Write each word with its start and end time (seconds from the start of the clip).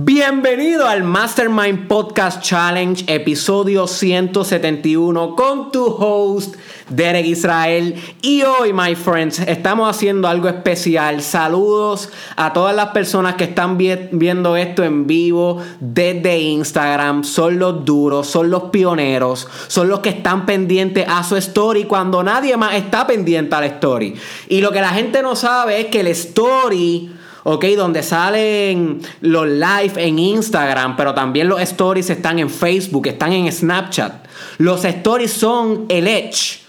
Bienvenido 0.00 0.86
al 0.86 1.02
Mastermind 1.02 1.88
Podcast 1.88 2.40
Challenge, 2.40 3.02
episodio 3.08 3.88
171, 3.88 5.34
con 5.34 5.72
tu 5.72 5.86
host, 5.86 6.54
Derek 6.88 7.26
Israel. 7.26 7.96
Y 8.22 8.42
hoy, 8.42 8.72
my 8.72 8.94
friends, 8.94 9.40
estamos 9.40 9.90
haciendo 9.90 10.28
algo 10.28 10.46
especial. 10.46 11.20
Saludos 11.20 12.10
a 12.36 12.52
todas 12.52 12.76
las 12.76 12.90
personas 12.90 13.34
que 13.34 13.42
están 13.42 13.76
viendo 13.76 14.56
esto 14.56 14.84
en 14.84 15.08
vivo 15.08 15.60
desde 15.80 16.38
Instagram. 16.38 17.24
Son 17.24 17.58
los 17.58 17.84
duros, 17.84 18.28
son 18.28 18.50
los 18.50 18.70
pioneros, 18.70 19.48
son 19.66 19.88
los 19.88 19.98
que 19.98 20.10
están 20.10 20.46
pendientes 20.46 21.06
a 21.08 21.24
su 21.24 21.34
story 21.34 21.86
cuando 21.86 22.22
nadie 22.22 22.56
más 22.56 22.76
está 22.76 23.04
pendiente 23.04 23.56
a 23.56 23.60
la 23.62 23.66
story. 23.66 24.14
Y 24.48 24.60
lo 24.60 24.70
que 24.70 24.80
la 24.80 24.90
gente 24.90 25.22
no 25.22 25.34
sabe 25.34 25.80
es 25.80 25.86
que 25.86 25.98
el 25.98 26.06
story 26.06 27.10
¿ok? 27.44 27.64
Donde 27.76 28.02
salen 28.02 29.00
los 29.20 29.46
live 29.46 29.92
en 29.96 30.18
Instagram, 30.18 30.96
pero 30.96 31.14
también 31.14 31.48
los 31.48 31.60
stories 31.60 32.10
están 32.10 32.38
en 32.38 32.50
Facebook, 32.50 33.06
están 33.06 33.32
en 33.32 33.50
Snapchat. 33.50 34.26
Los 34.58 34.84
stories 34.84 35.32
son 35.32 35.86
el 35.88 36.06
edge 36.06 36.60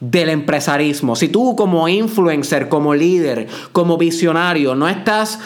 del 0.00 0.30
empresarismo. 0.30 1.14
Si 1.14 1.28
tú 1.28 1.54
como 1.54 1.88
influencer, 1.88 2.68
como 2.68 2.94
líder, 2.94 3.46
como 3.70 3.96
visionario, 3.96 4.74
no 4.74 4.88
estás 4.88 5.38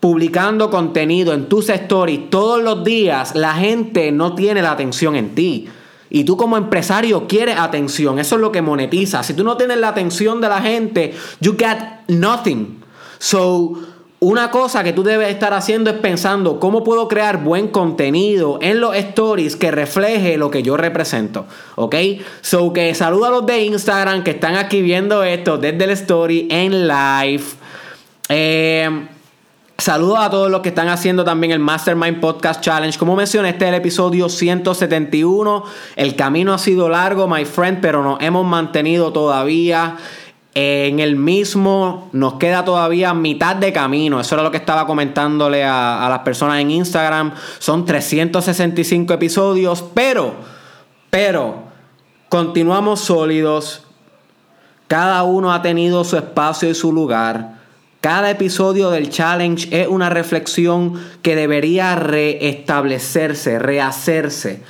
publicando 0.00 0.70
contenido 0.70 1.32
en 1.32 1.48
tus 1.48 1.68
stories 1.68 2.30
todos 2.30 2.62
los 2.62 2.82
días, 2.82 3.34
la 3.34 3.54
gente 3.54 4.10
no 4.10 4.34
tiene 4.34 4.62
la 4.62 4.72
atención 4.72 5.14
en 5.14 5.34
ti. 5.34 5.68
Y 6.10 6.24
tú 6.24 6.36
como 6.36 6.56
empresario 6.56 7.26
quieres 7.26 7.58
atención. 7.58 8.18
Eso 8.18 8.34
es 8.34 8.40
lo 8.40 8.52
que 8.52 8.60
monetiza. 8.60 9.22
Si 9.22 9.32
tú 9.32 9.44
no 9.44 9.56
tienes 9.56 9.78
la 9.78 9.88
atención 9.88 10.40
de 10.40 10.48
la 10.48 10.60
gente, 10.60 11.14
you 11.40 11.56
get 11.56 11.78
nothing. 12.08 12.81
So, 13.22 13.74
una 14.18 14.50
cosa 14.50 14.82
que 14.82 14.92
tú 14.92 15.04
debes 15.04 15.28
estar 15.28 15.54
haciendo 15.54 15.90
es 15.90 15.96
pensando 15.98 16.58
cómo 16.58 16.82
puedo 16.82 17.06
crear 17.06 17.40
buen 17.44 17.68
contenido 17.68 18.58
en 18.60 18.80
los 18.80 18.96
stories 18.96 19.54
que 19.54 19.70
refleje 19.70 20.36
lo 20.36 20.50
que 20.50 20.64
yo 20.64 20.76
represento. 20.76 21.46
¿Ok? 21.76 21.94
So 22.40 22.72
que 22.72 22.92
saludo 22.96 23.26
a 23.26 23.30
los 23.30 23.46
de 23.46 23.62
Instagram 23.62 24.24
que 24.24 24.32
están 24.32 24.56
aquí 24.56 24.82
viendo 24.82 25.22
esto 25.22 25.56
desde 25.56 25.84
el 25.84 25.90
story 25.90 26.48
en 26.50 26.88
live. 26.88 27.44
Eh, 28.28 29.06
a 29.88 30.30
todos 30.30 30.50
los 30.50 30.60
que 30.60 30.70
están 30.70 30.88
haciendo 30.88 31.24
también 31.24 31.52
el 31.52 31.58
Mastermind 31.60 32.20
Podcast 32.20 32.60
Challenge. 32.60 32.96
Como 32.98 33.14
mencioné, 33.14 33.50
este 33.50 33.66
es 33.66 33.68
el 33.68 33.74
episodio 33.76 34.28
171. 34.28 35.64
El 35.94 36.16
camino 36.16 36.54
ha 36.54 36.58
sido 36.58 36.88
largo, 36.88 37.26
my 37.28 37.44
friend, 37.44 37.80
pero 37.80 38.02
nos 38.02 38.20
hemos 38.20 38.46
mantenido 38.46 39.12
todavía. 39.12 39.96
En 40.54 41.00
el 41.00 41.16
mismo 41.16 42.10
nos 42.12 42.34
queda 42.34 42.64
todavía 42.64 43.14
mitad 43.14 43.56
de 43.56 43.72
camino. 43.72 44.20
Eso 44.20 44.34
era 44.34 44.44
lo 44.44 44.50
que 44.50 44.58
estaba 44.58 44.86
comentándole 44.86 45.64
a, 45.64 46.06
las 46.10 46.18
personas 46.20 46.60
en 46.60 46.70
Instagram. 46.70 47.32
Son 47.58 47.86
365 47.86 49.14
episodios, 49.14 49.82
pero, 49.94 50.34
pero, 51.08 51.62
continuamos 52.28 53.00
sólidos. 53.00 53.84
Cada 54.88 55.22
uno 55.22 55.54
ha 55.54 55.62
tenido 55.62 56.04
su 56.04 56.18
espacio 56.18 56.68
y 56.68 56.74
su 56.74 56.92
lugar. 56.92 57.62
Cada 58.02 58.30
episodio 58.30 58.90
del 58.90 59.08
challenge 59.08 59.68
es 59.70 59.88
una 59.88 60.10
reflexión 60.10 61.00
que 61.22 61.34
debería 61.34 61.94
reestablecerse, 61.94 63.58
rehacerse. 63.58 64.62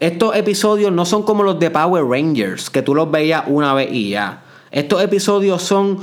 Estos 0.00 0.34
episodios 0.34 0.92
no 0.92 1.04
son 1.04 1.24
como 1.24 1.42
los 1.42 1.58
de 1.58 1.70
Power 1.70 2.04
Rangers, 2.04 2.70
que 2.70 2.80
tú 2.80 2.94
los 2.94 3.10
veías 3.10 3.44
una 3.48 3.74
vez 3.74 3.92
y 3.92 4.10
ya. 4.10 4.41
Estos 4.72 5.02
episodios 5.02 5.62
son 5.62 5.98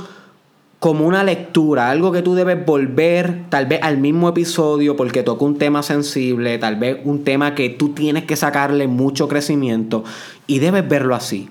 como 0.78 1.06
una 1.06 1.24
lectura, 1.24 1.90
algo 1.90 2.12
que 2.12 2.22
tú 2.22 2.34
debes 2.34 2.64
volver 2.64 3.42
tal 3.50 3.66
vez 3.66 3.80
al 3.82 3.98
mismo 3.98 4.28
episodio 4.28 4.96
porque 4.96 5.22
toca 5.22 5.44
un 5.44 5.58
tema 5.58 5.82
sensible, 5.82 6.56
tal 6.58 6.76
vez 6.76 6.98
un 7.04 7.22
tema 7.22 7.54
que 7.54 7.68
tú 7.68 7.90
tienes 7.90 8.24
que 8.24 8.36
sacarle 8.36 8.86
mucho 8.86 9.28
crecimiento 9.28 10.04
y 10.46 10.60
debes 10.60 10.88
verlo 10.88 11.14
así. 11.14 11.50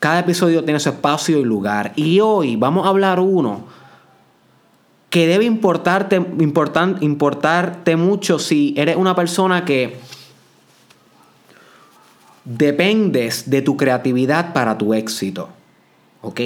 Cada 0.00 0.20
episodio 0.20 0.64
tiene 0.64 0.80
su 0.80 0.88
espacio 0.88 1.38
y 1.38 1.44
lugar. 1.44 1.92
Y 1.94 2.20
hoy 2.20 2.56
vamos 2.56 2.86
a 2.86 2.88
hablar 2.88 3.20
uno 3.20 3.66
que 5.10 5.26
debe 5.26 5.44
importarte, 5.44 6.16
importarte 7.00 7.96
mucho 7.96 8.38
si 8.38 8.72
eres 8.78 8.96
una 8.96 9.14
persona 9.14 9.64
que 9.64 10.00
dependes 12.50 13.48
de 13.48 13.62
tu 13.62 13.76
creatividad 13.76 14.52
para 14.52 14.76
tu 14.76 14.92
éxito. 14.92 15.50
¿Ok? 16.20 16.40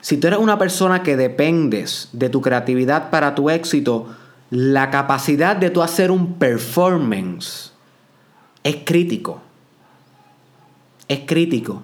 Si 0.00 0.18
tú 0.18 0.28
eres 0.28 0.38
una 0.38 0.58
persona 0.58 1.02
que 1.02 1.16
dependes 1.16 2.08
de 2.12 2.28
tu 2.28 2.40
creatividad 2.40 3.10
para 3.10 3.34
tu 3.34 3.50
éxito, 3.50 4.14
la 4.50 4.90
capacidad 4.90 5.56
de 5.56 5.70
tú 5.70 5.82
hacer 5.82 6.12
un 6.12 6.34
performance 6.34 7.72
es 8.62 8.76
crítico. 8.84 9.42
Es 11.08 11.20
crítico. 11.26 11.82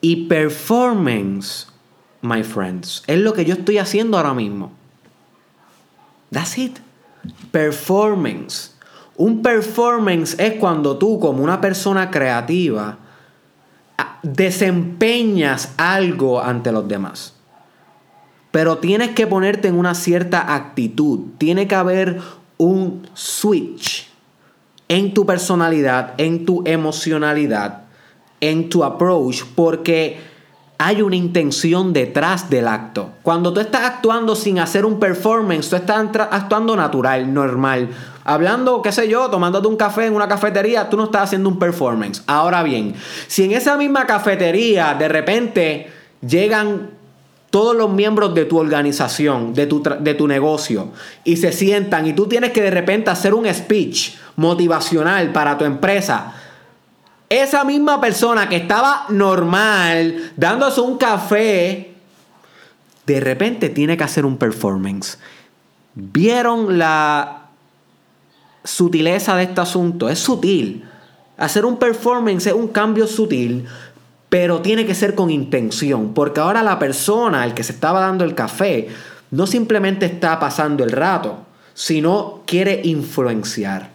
Y 0.00 0.26
performance, 0.26 1.66
my 2.22 2.42
friends, 2.42 3.02
es 3.06 3.18
lo 3.18 3.34
que 3.34 3.44
yo 3.44 3.54
estoy 3.54 3.76
haciendo 3.76 4.16
ahora 4.16 4.32
mismo. 4.32 4.72
That's 6.30 6.56
it. 6.56 6.78
Performance. 7.50 8.74
Un 9.20 9.42
performance 9.42 10.34
es 10.38 10.54
cuando 10.54 10.96
tú 10.96 11.20
como 11.20 11.44
una 11.44 11.60
persona 11.60 12.10
creativa 12.10 12.96
desempeñas 14.22 15.74
algo 15.76 16.40
ante 16.42 16.72
los 16.72 16.88
demás. 16.88 17.34
Pero 18.50 18.78
tienes 18.78 19.10
que 19.10 19.26
ponerte 19.26 19.68
en 19.68 19.74
una 19.74 19.94
cierta 19.94 20.54
actitud. 20.54 21.20
Tiene 21.36 21.68
que 21.68 21.74
haber 21.74 22.18
un 22.56 23.06
switch 23.12 24.08
en 24.88 25.12
tu 25.12 25.26
personalidad, 25.26 26.14
en 26.16 26.46
tu 26.46 26.62
emocionalidad, 26.64 27.82
en 28.40 28.70
tu 28.70 28.82
approach, 28.84 29.42
porque 29.54 30.18
hay 30.78 31.02
una 31.02 31.16
intención 31.16 31.92
detrás 31.92 32.48
del 32.48 32.66
acto. 32.66 33.10
Cuando 33.22 33.52
tú 33.52 33.60
estás 33.60 33.82
actuando 33.82 34.34
sin 34.34 34.58
hacer 34.58 34.86
un 34.86 34.98
performance, 34.98 35.68
tú 35.68 35.76
estás 35.76 36.08
actuando 36.30 36.74
natural, 36.74 37.34
normal. 37.34 37.90
Hablando, 38.30 38.80
qué 38.80 38.92
sé 38.92 39.08
yo, 39.08 39.28
tomándote 39.28 39.66
un 39.66 39.76
café 39.76 40.06
en 40.06 40.14
una 40.14 40.28
cafetería, 40.28 40.88
tú 40.88 40.96
no 40.96 41.06
estás 41.06 41.22
haciendo 41.22 41.48
un 41.48 41.58
performance. 41.58 42.22
Ahora 42.28 42.62
bien, 42.62 42.94
si 43.26 43.42
en 43.42 43.50
esa 43.50 43.76
misma 43.76 44.06
cafetería 44.06 44.94
de 44.94 45.08
repente 45.08 45.90
llegan 46.24 46.90
todos 47.50 47.74
los 47.74 47.90
miembros 47.90 48.32
de 48.32 48.44
tu 48.44 48.58
organización, 48.58 49.52
de 49.52 49.66
tu, 49.66 49.82
de 49.82 50.14
tu 50.14 50.28
negocio, 50.28 50.92
y 51.24 51.38
se 51.38 51.50
sientan 51.50 52.06
y 52.06 52.12
tú 52.12 52.28
tienes 52.28 52.52
que 52.52 52.62
de 52.62 52.70
repente 52.70 53.10
hacer 53.10 53.34
un 53.34 53.52
speech 53.52 54.12
motivacional 54.36 55.32
para 55.32 55.58
tu 55.58 55.64
empresa, 55.64 56.32
esa 57.28 57.64
misma 57.64 58.00
persona 58.00 58.48
que 58.48 58.54
estaba 58.54 59.06
normal, 59.08 60.30
dándose 60.36 60.80
un 60.80 60.98
café, 60.98 61.94
de 63.06 63.18
repente 63.18 63.70
tiene 63.70 63.96
que 63.96 64.04
hacer 64.04 64.24
un 64.24 64.36
performance. 64.36 65.18
¿Vieron 65.96 66.78
la 66.78 67.39
sutileza 68.64 69.36
de 69.36 69.44
este 69.44 69.60
asunto? 69.60 70.08
Es 70.08 70.18
sutil. 70.18 70.84
Hacer 71.36 71.64
un 71.64 71.78
performance 71.78 72.46
es 72.46 72.52
un 72.52 72.68
cambio 72.68 73.06
sutil, 73.06 73.66
pero 74.28 74.60
tiene 74.60 74.86
que 74.86 74.94
ser 74.94 75.14
con 75.14 75.30
intención, 75.30 76.14
porque 76.14 76.40
ahora 76.40 76.62
la 76.62 76.78
persona, 76.78 77.44
el 77.44 77.54
que 77.54 77.64
se 77.64 77.72
estaba 77.72 78.00
dando 78.00 78.24
el 78.24 78.34
café, 78.34 78.88
no 79.30 79.46
simplemente 79.46 80.06
está 80.06 80.38
pasando 80.38 80.84
el 80.84 80.92
rato, 80.92 81.38
sino 81.74 82.42
quiere 82.46 82.80
influenciar. 82.84 83.90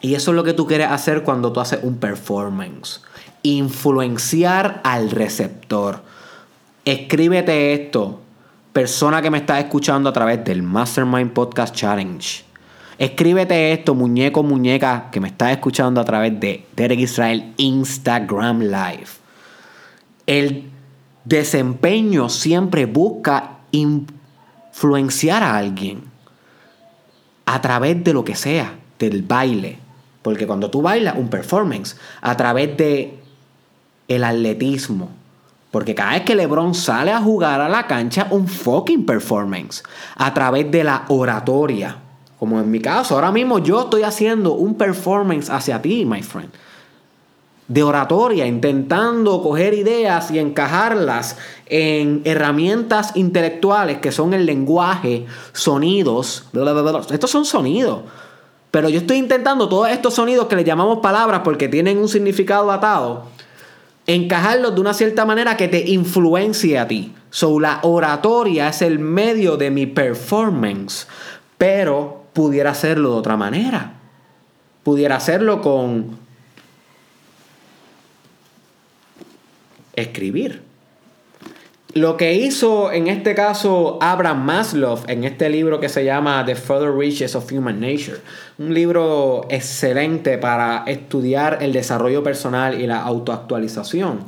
Y 0.00 0.14
eso 0.14 0.30
es 0.30 0.36
lo 0.36 0.44
que 0.44 0.52
tú 0.52 0.66
quieres 0.66 0.90
hacer 0.90 1.22
cuando 1.22 1.52
tú 1.52 1.60
haces 1.60 1.80
un 1.82 1.98
performance. 1.98 3.02
Influenciar 3.42 4.80
al 4.84 5.10
receptor. 5.10 6.02
Escríbete 6.84 7.72
esto, 7.74 8.20
persona 8.72 9.20
que 9.20 9.30
me 9.30 9.38
está 9.38 9.58
escuchando 9.58 10.08
a 10.08 10.12
través 10.12 10.44
del 10.44 10.62
Mastermind 10.62 11.32
Podcast 11.32 11.74
Challenge. 11.74 12.49
Escríbete 13.00 13.72
esto, 13.72 13.94
muñeco, 13.94 14.42
muñeca, 14.42 15.08
que 15.10 15.20
me 15.20 15.28
está 15.28 15.50
escuchando 15.50 16.02
a 16.02 16.04
través 16.04 16.38
de 16.38 16.66
Derek 16.76 17.00
Israel 17.00 17.54
Instagram 17.56 18.60
Live. 18.60 19.06
El 20.26 20.70
desempeño 21.24 22.28
siempre 22.28 22.84
busca 22.84 23.60
influenciar 23.70 25.42
a 25.42 25.56
alguien 25.56 26.02
a 27.46 27.62
través 27.62 28.04
de 28.04 28.12
lo 28.12 28.22
que 28.22 28.34
sea, 28.34 28.74
del 28.98 29.22
baile, 29.22 29.78
porque 30.20 30.46
cuando 30.46 30.70
tú 30.70 30.82
bailas 30.82 31.16
un 31.16 31.30
performance 31.30 31.96
a 32.20 32.36
través 32.36 32.76
de 32.76 33.18
el 34.08 34.24
atletismo, 34.24 35.08
porque 35.70 35.94
cada 35.94 36.10
vez 36.10 36.22
que 36.24 36.34
LeBron 36.34 36.74
sale 36.74 37.12
a 37.12 37.22
jugar 37.22 37.62
a 37.62 37.68
la 37.70 37.86
cancha, 37.86 38.26
un 38.30 38.46
fucking 38.46 39.06
performance. 39.06 39.82
A 40.16 40.34
través 40.34 40.70
de 40.70 40.84
la 40.84 41.06
oratoria. 41.08 41.96
Como 42.40 42.58
en 42.58 42.70
mi 42.70 42.80
caso, 42.80 43.16
ahora 43.16 43.30
mismo 43.30 43.58
yo 43.58 43.82
estoy 43.82 44.02
haciendo 44.02 44.54
un 44.54 44.74
performance 44.74 45.50
hacia 45.50 45.82
ti, 45.82 46.06
my 46.06 46.22
friend. 46.22 46.50
de 47.68 47.82
oratoria, 47.84 48.46
intentando 48.46 49.42
coger 49.42 49.74
ideas 49.74 50.30
y 50.32 50.40
encajarlas 50.40 51.36
en 51.66 52.22
herramientas 52.24 53.12
intelectuales 53.14 53.98
que 53.98 54.10
son 54.10 54.34
el 54.34 54.44
lenguaje, 54.44 55.26
sonidos, 55.52 56.46
estos 57.12 57.30
son 57.30 57.44
sonidos. 57.44 58.00
Pero 58.70 58.88
yo 58.88 58.98
estoy 58.98 59.18
intentando 59.18 59.68
todos 59.68 59.88
estos 59.90 60.14
sonidos 60.14 60.46
que 60.46 60.56
le 60.56 60.64
llamamos 60.64 60.98
palabras 60.98 61.42
porque 61.44 61.68
tienen 61.68 61.98
un 61.98 62.08
significado 62.08 62.72
atado, 62.72 63.26
encajarlos 64.06 64.74
de 64.74 64.80
una 64.80 64.94
cierta 64.94 65.24
manera 65.24 65.56
que 65.56 65.68
te 65.68 65.90
influencie 65.90 66.78
a 66.78 66.88
ti. 66.88 67.12
So, 67.28 67.60
la 67.60 67.80
oratoria 67.82 68.70
es 68.70 68.82
el 68.82 68.98
medio 68.98 69.56
de 69.56 69.70
mi 69.70 69.86
performance, 69.86 71.06
pero 71.56 72.19
pudiera 72.40 72.70
hacerlo 72.70 73.10
de 73.10 73.16
otra 73.16 73.36
manera. 73.36 73.92
Pudiera 74.82 75.16
hacerlo 75.16 75.60
con 75.60 76.16
escribir. 79.94 80.62
Lo 81.92 82.16
que 82.16 82.32
hizo 82.32 82.92
en 82.92 83.08
este 83.08 83.34
caso 83.34 83.98
Abraham 84.00 84.42
Maslow 84.42 85.00
en 85.06 85.24
este 85.24 85.50
libro 85.50 85.80
que 85.80 85.90
se 85.90 86.02
llama 86.02 86.42
The 86.46 86.54
Further 86.54 86.90
Reaches 86.90 87.34
of 87.34 87.52
Human 87.52 87.78
Nature, 87.78 88.20
un 88.56 88.72
libro 88.72 89.46
excelente 89.50 90.38
para 90.38 90.84
estudiar 90.86 91.58
el 91.60 91.74
desarrollo 91.74 92.22
personal 92.22 92.80
y 92.80 92.86
la 92.86 93.02
autoactualización. 93.02 94.24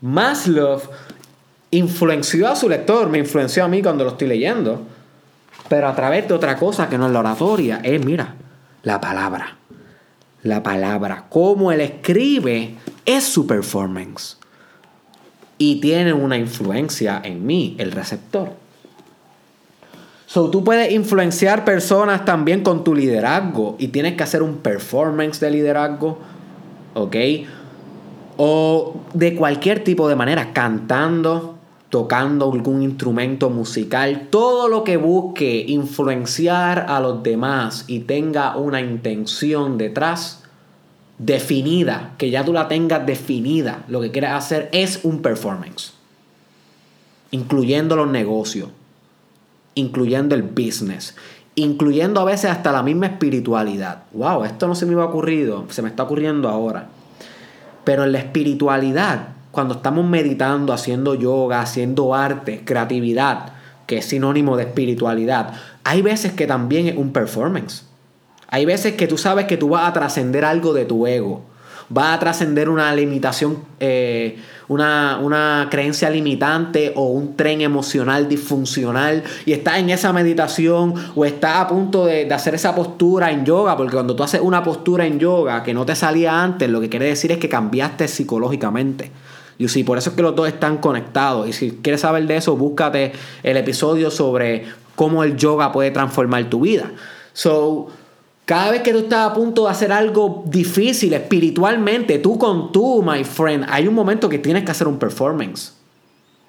Maslow 0.00 0.80
influenció 1.70 2.48
a 2.48 2.56
su 2.56 2.68
lector, 2.68 3.08
me 3.08 3.18
influenció 3.18 3.64
a 3.64 3.68
mí 3.68 3.80
cuando 3.80 4.02
lo 4.02 4.10
estoy 4.10 4.26
leyendo, 4.26 4.97
pero 5.68 5.88
a 5.88 5.94
través 5.94 6.28
de 6.28 6.34
otra 6.34 6.56
cosa 6.56 6.88
que 6.88 6.98
no 6.98 7.06
es 7.06 7.12
la 7.12 7.20
oratoria, 7.20 7.80
es, 7.82 8.04
mira, 8.04 8.34
la 8.82 9.00
palabra. 9.00 9.56
La 10.42 10.62
palabra, 10.62 11.24
cómo 11.28 11.72
él 11.72 11.80
escribe, 11.80 12.76
es 13.04 13.24
su 13.24 13.46
performance 13.46 14.38
y 15.58 15.80
tiene 15.80 16.12
una 16.12 16.38
influencia 16.38 17.20
en 17.22 17.44
mí, 17.44 17.74
el 17.78 17.90
receptor. 17.90 18.52
So, 20.26 20.50
tú 20.50 20.62
puedes 20.62 20.92
influenciar 20.92 21.64
personas 21.64 22.24
también 22.24 22.62
con 22.62 22.84
tu 22.84 22.94
liderazgo 22.94 23.76
y 23.78 23.88
tienes 23.88 24.14
que 24.14 24.22
hacer 24.22 24.42
un 24.42 24.58
performance 24.58 25.40
de 25.40 25.50
liderazgo, 25.50 26.18
¿ok? 26.94 27.16
O 28.36 28.94
de 29.14 29.34
cualquier 29.34 29.82
tipo 29.82 30.08
de 30.08 30.14
manera, 30.14 30.52
cantando, 30.52 31.57
tocando 31.90 32.52
algún 32.52 32.82
instrumento 32.82 33.48
musical, 33.48 34.28
todo 34.30 34.68
lo 34.68 34.84
que 34.84 34.96
busque 34.96 35.64
influenciar 35.68 36.86
a 36.88 37.00
los 37.00 37.22
demás 37.22 37.84
y 37.86 38.00
tenga 38.00 38.56
una 38.56 38.80
intención 38.80 39.78
detrás, 39.78 40.44
definida, 41.18 42.14
que 42.18 42.30
ya 42.30 42.44
tú 42.44 42.52
la 42.52 42.68
tengas 42.68 43.06
definida, 43.06 43.84
lo 43.88 44.00
que 44.00 44.10
quieres 44.10 44.30
hacer 44.30 44.68
es 44.72 45.00
un 45.02 45.22
performance, 45.22 45.94
incluyendo 47.30 47.96
los 47.96 48.08
negocios, 48.08 48.68
incluyendo 49.74 50.34
el 50.34 50.42
business, 50.42 51.16
incluyendo 51.54 52.20
a 52.20 52.24
veces 52.24 52.50
hasta 52.50 52.70
la 52.70 52.82
misma 52.82 53.06
espiritualidad. 53.06 54.02
Wow, 54.12 54.44
esto 54.44 54.68
no 54.68 54.74
se 54.74 54.84
me 54.84 54.92
iba 54.92 55.06
ocurrido, 55.06 55.64
se 55.70 55.80
me 55.80 55.88
está 55.88 56.02
ocurriendo 56.02 56.50
ahora. 56.50 56.88
Pero 57.84 58.04
en 58.04 58.12
la 58.12 58.18
espiritualidad, 58.18 59.37
cuando 59.58 59.74
estamos 59.74 60.06
meditando, 60.06 60.72
haciendo 60.72 61.16
yoga, 61.16 61.60
haciendo 61.60 62.14
arte, 62.14 62.62
creatividad, 62.64 63.54
que 63.88 63.98
es 63.98 64.04
sinónimo 64.04 64.56
de 64.56 64.62
espiritualidad, 64.62 65.52
hay 65.82 66.00
veces 66.00 66.30
que 66.34 66.46
también 66.46 66.86
es 66.86 66.96
un 66.96 67.12
performance. 67.12 67.82
Hay 68.46 68.66
veces 68.66 68.94
que 68.94 69.08
tú 69.08 69.18
sabes 69.18 69.46
que 69.46 69.56
tú 69.56 69.70
vas 69.70 69.88
a 69.88 69.92
trascender 69.92 70.44
algo 70.44 70.74
de 70.74 70.84
tu 70.84 71.08
ego. 71.08 71.42
Vas 71.88 72.14
a 72.14 72.20
trascender 72.20 72.68
una 72.68 72.94
limitación, 72.94 73.64
eh, 73.80 74.38
una, 74.68 75.66
creencia 75.72 76.08
limitante 76.08 76.92
o 76.94 77.08
un 77.08 77.34
tren 77.34 77.60
emocional 77.60 78.28
disfuncional 78.28 79.24
y 79.44 79.54
estás 79.54 79.78
en 79.78 79.90
esa 79.90 80.12
meditación 80.12 80.94
o 81.16 81.24
estás 81.24 81.56
a 81.56 81.66
punto 81.66 82.06
de, 82.06 82.32
hacer 82.32 82.54
esa 82.54 82.76
postura 82.76 83.32
en 83.32 83.44
yoga, 83.44 83.76
porque 83.76 83.94
cuando 83.94 84.14
tú 84.14 84.22
haces 84.22 84.40
una 84.40 84.62
postura 84.62 85.04
en 85.04 85.18
yoga 85.18 85.64
que 85.64 85.74
no 85.74 85.84
te 85.84 85.96
salía 85.96 86.44
antes, 86.44 86.70
lo 86.70 86.80
que 86.80 86.88
quiere 86.88 87.06
decir 87.06 87.32
es 87.32 87.38
que 87.38 87.48
cambiaste 87.48 88.06
psicológicamente. 88.06 89.10
Y 89.58 89.68
sí, 89.68 89.82
por 89.82 89.98
eso 89.98 90.10
es 90.10 90.16
que 90.16 90.22
los 90.22 90.36
dos 90.36 90.46
están 90.46 90.78
conectados. 90.78 91.48
Y 91.48 91.52
si 91.52 91.70
quieres 91.82 92.02
saber 92.02 92.26
de 92.26 92.36
eso, 92.36 92.56
búscate 92.56 93.12
el 93.42 93.56
episodio 93.56 94.10
sobre 94.10 94.66
cómo 94.94 95.24
el 95.24 95.36
yoga 95.36 95.72
puede 95.72 95.90
transformar 95.90 96.48
tu 96.48 96.60
vida. 96.60 96.92
So, 97.32 97.88
cada 98.44 98.70
vez 98.70 98.82
que 98.82 98.92
tú 98.92 99.00
estás 99.00 99.30
a 99.30 99.34
punto 99.34 99.64
de 99.64 99.70
hacer 99.70 99.92
algo 99.92 100.42
difícil 100.46 101.12
espiritualmente, 101.12 102.18
tú 102.18 102.38
con 102.38 102.72
tú, 102.72 103.02
my 103.02 103.22
friend, 103.24 103.66
hay 103.68 103.86
un 103.86 103.94
momento 103.94 104.28
que 104.28 104.38
tienes 104.38 104.64
que 104.64 104.70
hacer 104.70 104.86
un 104.86 104.98
performance. 104.98 105.74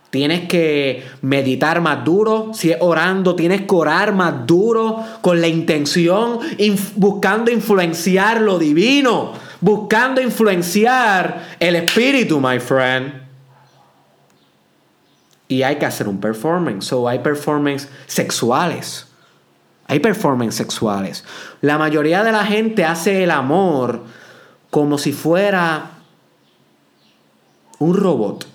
Tienes 0.09 0.47
que 0.47 1.03
meditar 1.21 1.81
más 1.81 2.03
duro. 2.03 2.51
Si 2.53 2.71
es 2.71 2.77
orando, 2.79 3.35
tienes 3.35 3.61
que 3.61 3.75
orar 3.75 4.13
más 4.15 4.47
duro 4.47 5.03
con 5.21 5.39
la 5.39 5.47
intención, 5.47 6.39
buscando 6.95 7.51
influenciar 7.51 8.41
lo 8.41 8.57
divino, 8.57 9.33
buscando 9.61 10.21
influenciar 10.21 11.55
el 11.59 11.75
espíritu, 11.75 12.39
my 12.39 12.59
friend. 12.59 13.13
Y 15.47 15.63
hay 15.63 15.77
que 15.77 15.85
hacer 15.85 16.07
un 16.07 16.19
performance. 16.19 16.85
So 16.85 17.07
hay 17.07 17.19
performance 17.19 17.87
sexuales. 18.05 19.07
Hay 19.87 19.99
performance 19.99 20.55
sexuales. 20.55 21.23
La 21.61 21.77
mayoría 21.79 22.23
de 22.23 22.31
la 22.31 22.45
gente 22.45 22.85
hace 22.85 23.23
el 23.23 23.31
amor 23.31 24.03
como 24.69 24.99
si 24.99 25.11
fuera 25.11 25.91
un 27.79 27.95
robot. 27.95 28.45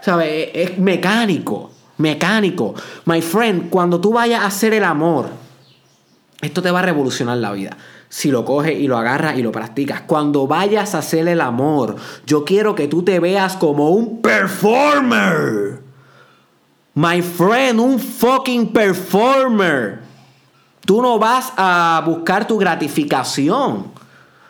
¿Sabes? 0.00 0.48
Es 0.54 0.78
mecánico. 0.78 1.70
Mecánico. 1.98 2.74
My 3.04 3.20
friend, 3.20 3.68
cuando 3.68 4.00
tú 4.00 4.14
vayas 4.14 4.40
a 4.40 4.46
hacer 4.46 4.72
el 4.72 4.84
amor, 4.84 5.28
esto 6.40 6.62
te 6.62 6.70
va 6.70 6.78
a 6.78 6.82
revolucionar 6.82 7.36
la 7.36 7.52
vida. 7.52 7.76
Si 8.10 8.32
lo 8.32 8.44
coges 8.44 8.76
y 8.76 8.88
lo 8.88 8.98
agarras 8.98 9.38
y 9.38 9.42
lo 9.42 9.52
practicas. 9.52 10.02
Cuando 10.02 10.48
vayas 10.48 10.96
a 10.96 10.98
hacer 10.98 11.28
el 11.28 11.40
amor, 11.40 11.94
yo 12.26 12.44
quiero 12.44 12.74
que 12.74 12.88
tú 12.88 13.04
te 13.04 13.20
veas 13.20 13.56
como 13.56 13.90
un 13.90 14.20
performer. 14.20 15.80
My 16.94 17.22
friend, 17.22 17.78
un 17.78 18.00
fucking 18.00 18.72
performer. 18.72 20.00
Tú 20.84 21.00
no 21.00 21.20
vas 21.20 21.52
a 21.56 22.02
buscar 22.04 22.48
tu 22.48 22.58
gratificación. 22.58 23.86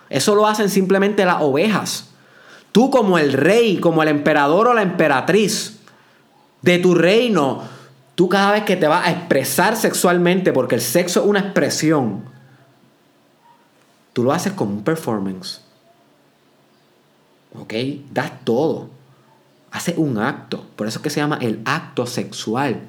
Eso 0.09 0.35
lo 0.35 0.47
hacen 0.47 0.71
simplemente 0.71 1.27
las 1.27 1.43
ovejas. 1.43 2.09
Tú 2.73 2.91
como 2.91 3.19
el 3.19 3.35
rey, 3.35 3.77
como 3.77 4.03
el 4.03 4.09
emperador 4.09 4.69
o 4.69 4.75
la 4.75 4.81
emperatriz 4.81 5.81
de 6.63 6.79
tu 6.79 6.95
reino, 6.95 7.63
tú 8.15 8.31
cada 8.31 8.53
vez 8.53 8.65
que 8.65 8.77
te 8.77 8.89
vas 8.89 9.07
a 9.07 9.11
expresar 9.11 9.77
sexualmente, 9.77 10.55
porque 10.55 10.77
el 10.77 10.81
sexo 10.81 11.21
es 11.21 11.27
una 11.27 11.41
expresión, 11.41 12.25
tú 14.13 14.23
lo 14.23 14.33
haces 14.33 14.53
como 14.53 14.73
un 14.73 14.85
performance. 14.85 15.61
¿Ok? 17.55 17.75
Das 18.13 18.33
todo 18.45 19.01
hace 19.71 19.95
un 19.97 20.19
acto. 20.19 20.65
Por 20.77 20.87
eso 20.87 20.99
es 20.99 21.03
que 21.03 21.11
se 21.11 21.21
llama 21.21 21.39
el 21.41 21.61
acto 21.65 22.07
sexual. 22.07 22.81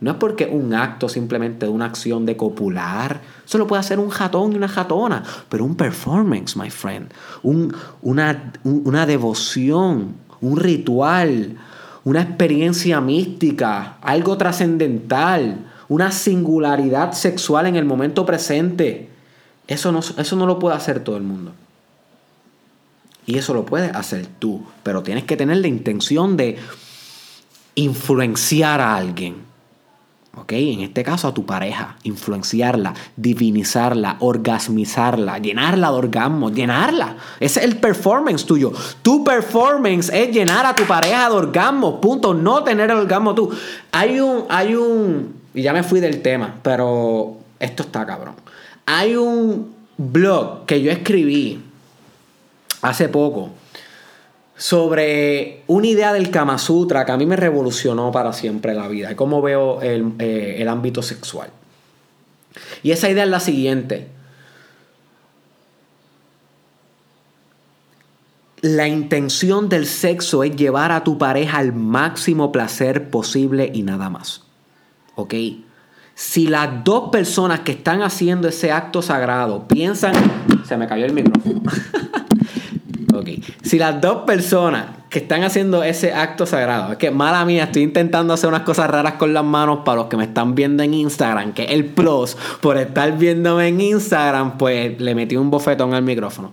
No 0.00 0.12
es 0.12 0.16
porque 0.16 0.46
un 0.46 0.72
acto 0.72 1.08
simplemente 1.08 1.66
de 1.66 1.72
una 1.72 1.84
acción 1.84 2.24
de 2.24 2.36
copular. 2.36 3.20
Eso 3.44 3.58
lo 3.58 3.66
puede 3.66 3.80
hacer 3.80 3.98
un 3.98 4.08
jatón 4.08 4.52
y 4.52 4.56
una 4.56 4.68
jatona. 4.68 5.22
Pero 5.48 5.64
un 5.64 5.74
performance, 5.74 6.56
my 6.56 6.70
friend. 6.70 7.12
una, 7.42 8.52
una 8.64 9.04
devoción, 9.04 10.14
un 10.40 10.56
ritual, 10.56 11.58
una 12.04 12.22
experiencia 12.22 13.00
mística, 13.02 13.98
algo 14.00 14.38
trascendental, 14.38 15.66
una 15.88 16.10
singularidad 16.12 17.12
sexual 17.12 17.66
en 17.66 17.76
el 17.76 17.84
momento 17.84 18.24
presente. 18.24 19.09
Eso 19.70 19.92
no, 19.92 20.00
eso 20.00 20.36
no 20.36 20.46
lo 20.46 20.58
puede 20.58 20.76
hacer 20.76 21.04
todo 21.04 21.16
el 21.16 21.22
mundo. 21.22 21.52
Y 23.24 23.38
eso 23.38 23.54
lo 23.54 23.64
puedes 23.64 23.94
hacer 23.94 24.26
tú, 24.26 24.66
pero 24.82 25.04
tienes 25.04 25.22
que 25.22 25.36
tener 25.36 25.58
la 25.58 25.68
intención 25.68 26.36
de 26.36 26.58
influenciar 27.76 28.80
a 28.80 28.96
alguien. 28.96 29.48
¿Ok? 30.36 30.52
En 30.52 30.80
este 30.80 31.04
caso 31.04 31.28
a 31.28 31.34
tu 31.34 31.46
pareja, 31.46 31.96
influenciarla, 32.02 32.94
divinizarla, 33.14 34.16
orgasmizarla, 34.18 35.38
llenarla 35.38 35.90
de 35.90 35.96
orgasmo, 35.96 36.50
llenarla. 36.50 37.16
Ese 37.38 37.60
es 37.60 37.66
el 37.66 37.76
performance 37.76 38.44
tuyo. 38.44 38.72
Tu 39.02 39.22
performance 39.22 40.08
es 40.12 40.32
llenar 40.34 40.66
a 40.66 40.74
tu 40.74 40.84
pareja 40.84 41.28
de 41.28 41.36
orgasmo, 41.36 42.00
punto. 42.00 42.34
No 42.34 42.64
tener 42.64 42.90
el 42.90 42.96
orgasmo 42.96 43.36
tú. 43.36 43.50
Hay 43.92 44.18
un, 44.18 44.46
hay 44.48 44.74
un, 44.74 45.32
y 45.54 45.62
ya 45.62 45.72
me 45.72 45.84
fui 45.84 46.00
del 46.00 46.22
tema, 46.22 46.56
pero 46.62 47.36
esto 47.60 47.84
está 47.84 48.04
cabrón. 48.04 48.34
Hay 48.92 49.14
un 49.14 49.72
blog 49.96 50.66
que 50.66 50.82
yo 50.82 50.90
escribí 50.90 51.62
hace 52.82 53.08
poco 53.08 53.50
sobre 54.56 55.62
una 55.68 55.86
idea 55.86 56.12
del 56.12 56.32
Kama 56.32 56.58
Sutra 56.58 57.06
que 57.06 57.12
a 57.12 57.16
mí 57.16 57.24
me 57.24 57.36
revolucionó 57.36 58.10
para 58.10 58.32
siempre 58.32 58.74
la 58.74 58.88
vida, 58.88 59.12
y 59.12 59.14
cómo 59.14 59.40
veo 59.42 59.80
el, 59.80 60.14
eh, 60.18 60.56
el 60.58 60.68
ámbito 60.68 61.02
sexual. 61.02 61.50
Y 62.82 62.90
esa 62.90 63.08
idea 63.08 63.22
es 63.22 63.30
la 63.30 63.40
siguiente. 63.40 64.08
la 68.62 68.86
intención 68.86 69.70
del 69.70 69.86
sexo 69.86 70.44
es 70.44 70.54
llevar 70.54 70.92
a 70.92 71.02
tu 71.02 71.16
pareja 71.16 71.56
al 71.56 71.72
máximo 71.72 72.52
placer 72.52 73.08
posible 73.08 73.70
y 73.72 73.82
nada 73.82 74.10
más. 74.10 74.42
¿Ok? 75.14 75.34
Si 76.20 76.46
las 76.46 76.84
dos 76.84 77.08
personas 77.08 77.60
que 77.60 77.72
están 77.72 78.02
haciendo 78.02 78.46
ese 78.46 78.70
acto 78.70 79.00
sagrado 79.00 79.66
piensan... 79.66 80.12
Se 80.66 80.76
me 80.76 80.86
cayó 80.86 81.06
el 81.06 81.14
micrófono. 81.14 81.62
ok. 83.14 83.28
Si 83.62 83.78
las 83.78 84.02
dos 84.02 84.24
personas 84.26 84.84
que 85.08 85.20
están 85.20 85.44
haciendo 85.44 85.82
ese 85.82 86.12
acto 86.12 86.44
sagrado. 86.44 86.92
Es 86.92 86.98
que, 86.98 87.10
mala 87.10 87.42
mía, 87.46 87.64
estoy 87.64 87.84
intentando 87.84 88.34
hacer 88.34 88.50
unas 88.50 88.64
cosas 88.64 88.90
raras 88.90 89.14
con 89.14 89.32
las 89.32 89.44
manos 89.44 89.78
para 89.82 89.96
los 89.96 90.06
que 90.08 90.18
me 90.18 90.24
están 90.24 90.54
viendo 90.54 90.82
en 90.82 90.92
Instagram, 90.92 91.54
que 91.54 91.64
el 91.64 91.86
plus 91.86 92.36
por 92.60 92.76
estar 92.76 93.16
viéndome 93.16 93.68
en 93.68 93.80
Instagram, 93.80 94.58
pues 94.58 95.00
le 95.00 95.14
metí 95.14 95.36
un 95.36 95.50
bofetón 95.50 95.94
al 95.94 96.02
micrófono. 96.02 96.52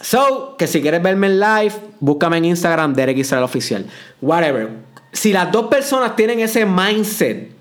So, 0.00 0.54
que 0.56 0.68
si 0.68 0.80
quieres 0.80 1.02
verme 1.02 1.26
en 1.26 1.40
live, 1.40 1.74
búscame 1.98 2.36
en 2.36 2.44
Instagram, 2.44 2.94
Derek 2.94 3.18
Israel 3.18 3.42
Oficial. 3.42 3.84
Whatever. 4.20 4.70
Si 5.10 5.32
las 5.32 5.50
dos 5.50 5.66
personas 5.66 6.14
tienen 6.14 6.38
ese 6.38 6.64
mindset 6.64 7.55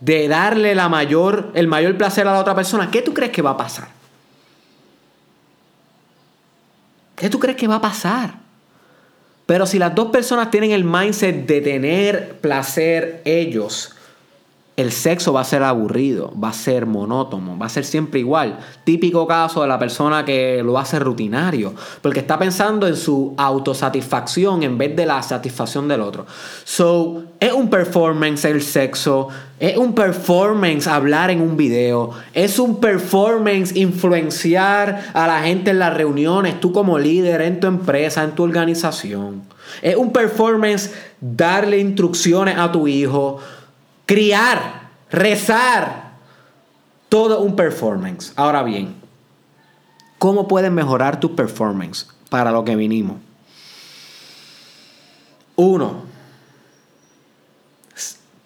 de 0.00 0.28
darle 0.28 0.74
la 0.74 0.88
mayor, 0.88 1.52
el 1.54 1.68
mayor 1.68 1.96
placer 1.96 2.26
a 2.26 2.32
la 2.32 2.40
otra 2.40 2.54
persona, 2.54 2.90
¿qué 2.90 3.02
tú 3.02 3.14
crees 3.14 3.32
que 3.32 3.42
va 3.42 3.50
a 3.50 3.56
pasar? 3.56 3.88
¿Qué 7.16 7.28
tú 7.28 7.38
crees 7.38 7.56
que 7.56 7.68
va 7.68 7.76
a 7.76 7.80
pasar? 7.80 8.34
Pero 9.44 9.66
si 9.66 9.78
las 9.78 9.94
dos 9.94 10.10
personas 10.10 10.50
tienen 10.50 10.70
el 10.70 10.84
mindset 10.84 11.46
de 11.46 11.60
tener 11.60 12.38
placer 12.40 13.20
ellos, 13.24 13.94
el 14.80 14.92
sexo 14.92 15.32
va 15.32 15.42
a 15.42 15.44
ser 15.44 15.62
aburrido, 15.62 16.32
va 16.42 16.50
a 16.50 16.52
ser 16.52 16.86
monótono, 16.86 17.58
va 17.58 17.66
a 17.66 17.68
ser 17.68 17.84
siempre 17.84 18.20
igual. 18.20 18.58
Típico 18.84 19.26
caso 19.26 19.62
de 19.62 19.68
la 19.68 19.78
persona 19.78 20.24
que 20.24 20.62
lo 20.64 20.78
hace 20.78 20.98
rutinario, 20.98 21.74
porque 22.00 22.20
está 22.20 22.38
pensando 22.38 22.86
en 22.86 22.96
su 22.96 23.34
autosatisfacción 23.36 24.62
en 24.62 24.78
vez 24.78 24.96
de 24.96 25.06
la 25.06 25.22
satisfacción 25.22 25.88
del 25.88 26.00
otro. 26.00 26.26
So, 26.64 27.24
es 27.38 27.52
un 27.52 27.68
performance 27.68 28.44
el 28.44 28.62
sexo, 28.62 29.28
es 29.58 29.76
un 29.76 29.94
performance 29.94 30.86
hablar 30.86 31.30
en 31.30 31.40
un 31.40 31.56
video, 31.56 32.10
es 32.32 32.58
un 32.58 32.80
performance 32.80 33.76
influenciar 33.76 35.10
a 35.12 35.26
la 35.26 35.42
gente 35.42 35.70
en 35.70 35.78
las 35.78 35.94
reuniones, 35.94 36.60
tú 36.60 36.72
como 36.72 36.98
líder 36.98 37.42
en 37.42 37.60
tu 37.60 37.66
empresa, 37.66 38.24
en 38.24 38.32
tu 38.32 38.44
organización. 38.44 39.42
Es 39.82 39.96
un 39.96 40.12
performance 40.12 40.92
darle 41.20 41.78
instrucciones 41.78 42.56
a 42.58 42.72
tu 42.72 42.88
hijo 42.88 43.38
criar, 44.10 44.88
rezar, 45.08 46.14
todo 47.08 47.42
un 47.42 47.54
performance. 47.54 48.32
Ahora 48.34 48.64
bien, 48.64 48.96
¿cómo 50.18 50.48
puedes 50.48 50.72
mejorar 50.72 51.20
tu 51.20 51.36
performance 51.36 52.08
para 52.28 52.50
lo 52.50 52.64
que 52.64 52.74
vinimos? 52.74 53.18
Uno, 55.54 56.02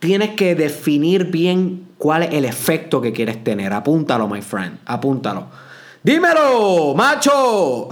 tienes 0.01 0.35
que 0.35 0.55
definir 0.55 1.31
bien 1.31 1.89
cuál 1.97 2.25
es 2.25 2.35
el 2.35 2.45
efecto 2.45 3.01
que 3.01 3.15
quieres 3.15 3.43
tener. 3.43 3.73
Apúntalo, 3.73 4.29
my 4.29 4.43
friend, 4.43 4.81
apúntalo. 4.85 5.47
Dímelo, 6.03 6.95
macho. 6.95 7.89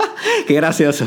Qué 0.46 0.54
gracioso. 0.54 1.06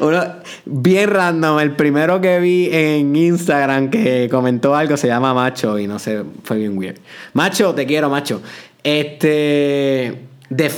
Uno, 0.00 0.22
bien 0.66 1.10
random. 1.10 1.60
El 1.60 1.76
primero 1.76 2.20
que 2.20 2.40
vi 2.40 2.68
en 2.72 3.14
Instagram 3.14 3.90
que 3.90 4.28
comentó 4.30 4.74
algo 4.74 4.96
se 4.96 5.06
llama 5.06 5.34
Macho 5.34 5.78
y 5.78 5.86
no 5.86 5.98
sé, 5.98 6.22
fue 6.42 6.58
bien 6.58 6.76
weird. 6.76 6.98
Macho, 7.32 7.74
te 7.74 7.86
quiero, 7.86 8.10
macho. 8.10 8.42
Este. 8.82 10.26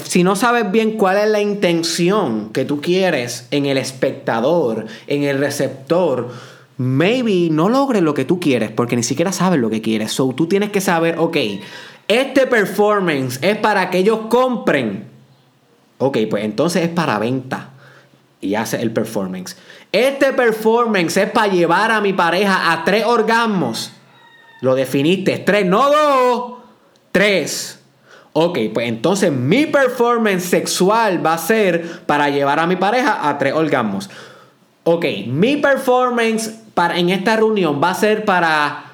si 0.04 0.22
no 0.22 0.36
sabes 0.36 0.70
bien 0.70 0.92
cuál 0.92 1.18
es 1.18 1.28
la 1.28 1.40
intención 1.40 2.50
que 2.50 2.64
tú 2.64 2.80
quieres 2.80 3.48
en 3.50 3.66
el 3.66 3.78
espectador, 3.78 4.86
en 5.06 5.24
el 5.24 5.38
receptor, 5.38 6.30
maybe 6.78 7.48
no 7.50 7.68
logres 7.68 8.02
lo 8.02 8.14
que 8.14 8.24
tú 8.24 8.38
quieres 8.38 8.70
porque 8.70 8.96
ni 8.96 9.02
siquiera 9.02 9.32
sabes 9.32 9.58
lo 9.60 9.70
que 9.70 9.82
quieres. 9.82 10.12
So 10.12 10.32
tú 10.34 10.46
tienes 10.46 10.70
que 10.70 10.80
saber, 10.80 11.16
ok, 11.18 11.36
este 12.08 12.46
performance 12.46 13.38
es 13.42 13.56
para 13.58 13.90
que 13.90 13.98
ellos 13.98 14.20
compren. 14.28 15.04
Ok, 15.98 16.18
pues 16.28 16.44
entonces 16.44 16.82
es 16.82 16.88
para 16.90 17.18
venta 17.18 17.70
y 18.40 18.54
hace 18.54 18.80
el 18.80 18.92
performance. 18.92 19.56
Este 19.92 20.32
performance 20.32 21.16
es 21.16 21.30
para 21.30 21.52
llevar 21.52 21.90
a 21.90 22.00
mi 22.00 22.12
pareja 22.12 22.72
a 22.72 22.84
tres 22.84 23.04
orgasmos. 23.04 23.92
Lo 24.60 24.74
definiste, 24.74 25.38
tres, 25.38 25.66
no 25.66 25.90
dos, 25.90 26.52
tres. 27.12 27.80
Ok, 28.32 28.58
pues 28.74 28.88
entonces 28.88 29.32
mi 29.32 29.66
performance 29.66 30.44
sexual 30.44 31.24
va 31.24 31.34
a 31.34 31.38
ser 31.38 32.00
para 32.06 32.28
llevar 32.28 32.58
a 32.58 32.66
mi 32.66 32.76
pareja 32.76 33.28
a 33.28 33.38
tres 33.38 33.54
orgasmos. 33.54 34.10
Ok, 34.84 35.06
mi 35.26 35.56
performance 35.56 36.54
para, 36.74 36.98
en 36.98 37.08
esta 37.08 37.36
reunión 37.36 37.80
va 37.82 37.90
a 37.90 37.94
ser 37.94 38.24
para 38.24 38.92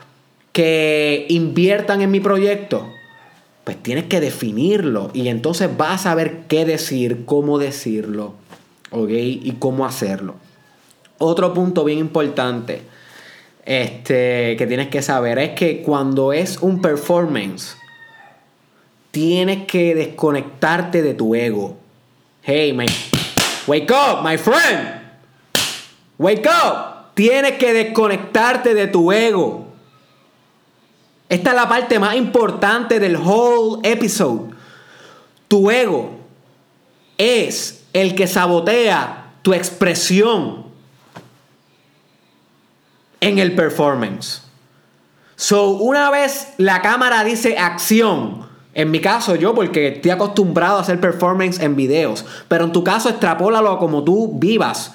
que 0.52 1.26
inviertan 1.28 2.02
en 2.02 2.10
mi 2.10 2.20
proyecto. 2.20 2.86
Pues 3.64 3.82
tienes 3.82 4.04
que 4.04 4.20
definirlo 4.20 5.10
y 5.12 5.28
entonces 5.28 5.76
vas 5.76 6.00
a 6.00 6.10
saber 6.10 6.42
qué 6.48 6.64
decir, 6.64 7.24
cómo 7.24 7.58
decirlo. 7.58 8.34
¿ok? 8.92 9.10
Y 9.10 9.52
cómo 9.58 9.84
hacerlo. 9.84 10.36
Otro 11.24 11.54
punto 11.54 11.84
bien 11.84 12.00
importante 12.00 12.82
este, 13.64 14.56
que 14.56 14.66
tienes 14.66 14.88
que 14.88 15.02
saber 15.02 15.38
es 15.38 15.50
que 15.50 15.80
cuando 15.80 16.32
es 16.32 16.58
un 16.58 16.82
performance, 16.82 17.76
tienes 19.12 19.68
que 19.68 19.94
desconectarte 19.94 21.00
de 21.00 21.14
tu 21.14 21.36
ego. 21.36 21.76
Hey, 22.42 22.72
man, 22.72 22.88
wake 23.68 23.92
up, 23.92 24.24
my 24.24 24.36
friend. 24.36 25.00
Wake 26.18 26.44
up. 26.44 27.14
Tienes 27.14 27.52
que 27.52 27.72
desconectarte 27.72 28.74
de 28.74 28.88
tu 28.88 29.12
ego. 29.12 29.68
Esta 31.28 31.50
es 31.50 31.56
la 31.56 31.68
parte 31.68 32.00
más 32.00 32.16
importante 32.16 32.98
del 32.98 33.14
whole 33.14 33.88
episode. 33.88 34.50
Tu 35.46 35.70
ego 35.70 36.10
es 37.16 37.84
el 37.92 38.16
que 38.16 38.26
sabotea 38.26 39.34
tu 39.42 39.54
expresión 39.54 40.71
en 43.22 43.38
el 43.38 43.54
performance. 43.54 44.42
So, 45.36 45.70
una 45.70 46.10
vez 46.10 46.48
la 46.58 46.82
cámara 46.82 47.24
dice 47.24 47.56
acción, 47.56 48.46
en 48.74 48.90
mi 48.90 49.00
caso 49.00 49.34
yo 49.36 49.54
porque 49.54 49.88
estoy 49.88 50.10
acostumbrado 50.10 50.76
a 50.76 50.80
hacer 50.82 51.00
performance 51.00 51.60
en 51.60 51.74
videos, 51.74 52.24
pero 52.48 52.64
en 52.64 52.72
tu 52.72 52.84
caso 52.84 53.08
extrapólalo 53.08 53.78
como 53.78 54.04
tú 54.04 54.38
vivas. 54.38 54.92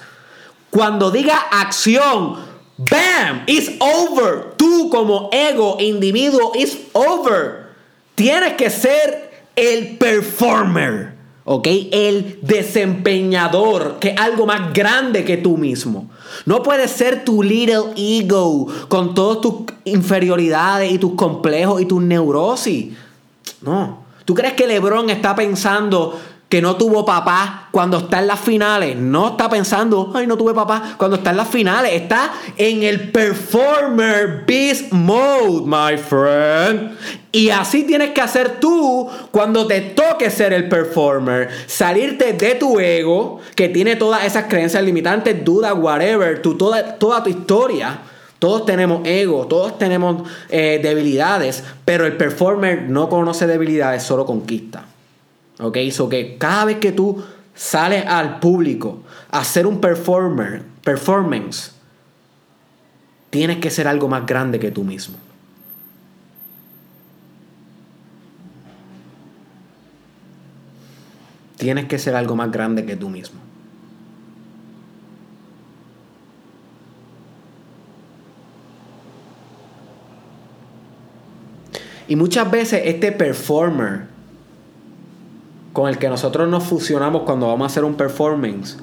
Cuando 0.70 1.10
diga 1.10 1.36
acción, 1.50 2.36
bam, 2.76 3.44
it's 3.46 3.72
over. 3.80 4.52
Tú 4.56 4.90
como 4.90 5.30
ego, 5.32 5.78
individuo, 5.80 6.52
it's 6.54 6.76
over. 6.92 7.68
Tienes 8.14 8.52
que 8.54 8.70
ser 8.70 9.30
el 9.56 9.96
performer. 9.96 11.18
¿ok? 11.50 11.66
El 11.90 12.40
desempeñador, 12.42 13.98
que 13.98 14.10
es 14.10 14.20
algo 14.20 14.44
más 14.44 14.70
grande 14.74 15.24
que 15.24 15.38
tú 15.38 15.56
mismo. 15.56 16.10
No 16.46 16.62
puedes 16.62 16.90
ser 16.90 17.24
tu 17.24 17.42
little 17.42 17.92
ego 17.96 18.66
con 18.88 19.14
todas 19.14 19.40
tus 19.40 19.54
inferioridades 19.84 20.92
y 20.92 20.98
tus 20.98 21.14
complejos 21.14 21.80
y 21.80 21.86
tus 21.86 22.02
neurosis. 22.02 22.94
No. 23.62 24.04
¿Tú 24.24 24.34
crees 24.34 24.54
que 24.54 24.66
Lebron 24.66 25.10
está 25.10 25.34
pensando 25.34 26.18
que 26.48 26.62
no 26.62 26.76
tuvo 26.76 27.04
papá 27.04 27.68
cuando 27.70 27.98
está 27.98 28.20
en 28.20 28.26
las 28.26 28.40
finales. 28.40 28.96
No 28.96 29.28
está 29.28 29.50
pensando, 29.50 30.12
ay, 30.14 30.26
no 30.26 30.36
tuve 30.36 30.54
papá 30.54 30.94
cuando 30.96 31.18
está 31.18 31.30
en 31.30 31.36
las 31.36 31.48
finales. 31.48 31.92
Está 31.92 32.32
en 32.56 32.82
el 32.82 33.10
performer 33.10 34.44
beast 34.46 34.90
mode, 34.92 35.66
my 35.66 35.98
friend. 35.98 36.96
Y 37.32 37.50
así 37.50 37.84
tienes 37.84 38.10
que 38.10 38.22
hacer 38.22 38.58
tú 38.60 39.08
cuando 39.30 39.66
te 39.66 39.80
toque 39.80 40.30
ser 40.30 40.54
el 40.54 40.68
performer. 40.68 41.50
Salirte 41.66 42.32
de 42.32 42.54
tu 42.54 42.80
ego, 42.80 43.40
que 43.54 43.68
tiene 43.68 43.96
todas 43.96 44.24
esas 44.24 44.44
creencias 44.44 44.82
limitantes, 44.82 45.44
dudas, 45.44 45.74
whatever, 45.76 46.40
tu, 46.40 46.56
toda, 46.56 46.94
toda 46.94 47.22
tu 47.22 47.28
historia. 47.28 47.98
Todos 48.38 48.64
tenemos 48.64 49.06
ego, 49.06 49.46
todos 49.46 49.78
tenemos 49.78 50.26
eh, 50.48 50.78
debilidades, 50.80 51.64
pero 51.84 52.06
el 52.06 52.16
performer 52.16 52.82
no 52.88 53.08
conoce 53.08 53.48
debilidades, 53.48 54.04
solo 54.04 54.24
conquista. 54.24 54.84
¿Ok? 55.60 55.78
So 55.90 56.08
que 56.08 56.36
cada 56.38 56.64
vez 56.66 56.78
que 56.78 56.92
tú 56.92 57.22
sales 57.54 58.06
al 58.06 58.38
público 58.38 59.02
a 59.30 59.40
hacer 59.40 59.66
un 59.66 59.80
performer, 59.80 60.62
performance, 60.84 61.72
tienes 63.30 63.58
que 63.58 63.70
ser 63.70 63.88
algo 63.88 64.08
más 64.08 64.26
grande 64.26 64.58
que 64.58 64.70
tú 64.70 64.84
mismo. 64.84 65.16
Tienes 71.56 71.86
que 71.86 71.98
ser 71.98 72.14
algo 72.14 72.36
más 72.36 72.52
grande 72.52 72.86
que 72.86 72.94
tú 72.94 73.08
mismo. 73.08 73.40
Y 82.06 82.14
muchas 82.14 82.48
veces 82.50 82.82
este 82.84 83.10
performer 83.10 84.17
con 85.78 85.88
el 85.88 85.98
que 85.98 86.08
nosotros 86.08 86.48
nos 86.48 86.64
fusionamos 86.64 87.22
cuando 87.22 87.46
vamos 87.46 87.62
a 87.62 87.66
hacer 87.66 87.84
un 87.84 87.94
performance, 87.94 88.78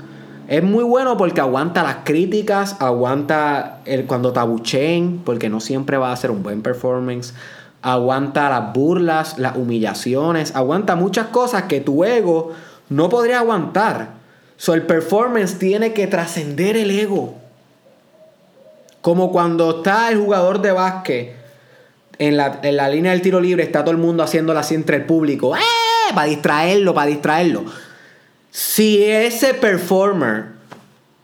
Es 0.48 0.64
muy 0.64 0.86
bueno 0.86 1.18
porque 1.18 1.42
aguanta 1.42 1.84
las 1.84 1.98
críticas, 2.06 2.78
aguanta 2.80 3.82
el, 3.84 4.06
cuando 4.06 4.32
tabucheen, 4.32 5.22
porque 5.26 5.50
no 5.50 5.60
siempre 5.60 5.98
va 5.98 6.14
a 6.14 6.16
ser 6.16 6.32
un 6.32 6.42
buen 6.42 6.62
performance. 6.62 7.34
Aguanta 7.82 8.50
las 8.50 8.72
burlas, 8.72 9.38
las 9.38 9.58
humillaciones, 9.58 10.56
aguanta 10.56 10.96
muchas 10.96 11.28
cosas 11.28 11.64
que 11.64 11.82
tu 11.82 12.06
ego 12.06 12.54
no 12.88 13.10
podría 13.10 13.40
aguantar. 13.40 14.12
So, 14.56 14.74
el 14.74 14.84
performance 14.84 15.60
tiene 15.60 15.92
que 15.92 16.08
trascender 16.08 16.78
el 16.78 16.92
ego. 16.92 17.36
Como 19.02 19.34
cuando 19.34 19.80
está 19.80 20.10
el 20.12 20.18
jugador 20.18 20.62
de 20.62 20.72
básquet 20.72 21.36
en 22.20 22.38
la, 22.38 22.62
en 22.64 22.78
la, 22.78 22.88
línea 22.88 23.12
del 23.12 23.22
tiro 23.22 23.42
libre, 23.42 23.64
está 23.64 23.84
todo 23.84 23.92
el 23.92 23.98
mundo 23.98 24.24
haciéndolo 24.24 24.60
así 24.60 24.76
entre 24.76 24.96
el 24.96 25.06
público. 25.06 25.58
¡Eh! 25.58 25.75
Para 26.16 26.28
distraerlo, 26.28 26.94
para 26.94 27.08
distraerlo. 27.08 27.66
Si 28.50 29.04
ese 29.04 29.54
performer 29.54 30.56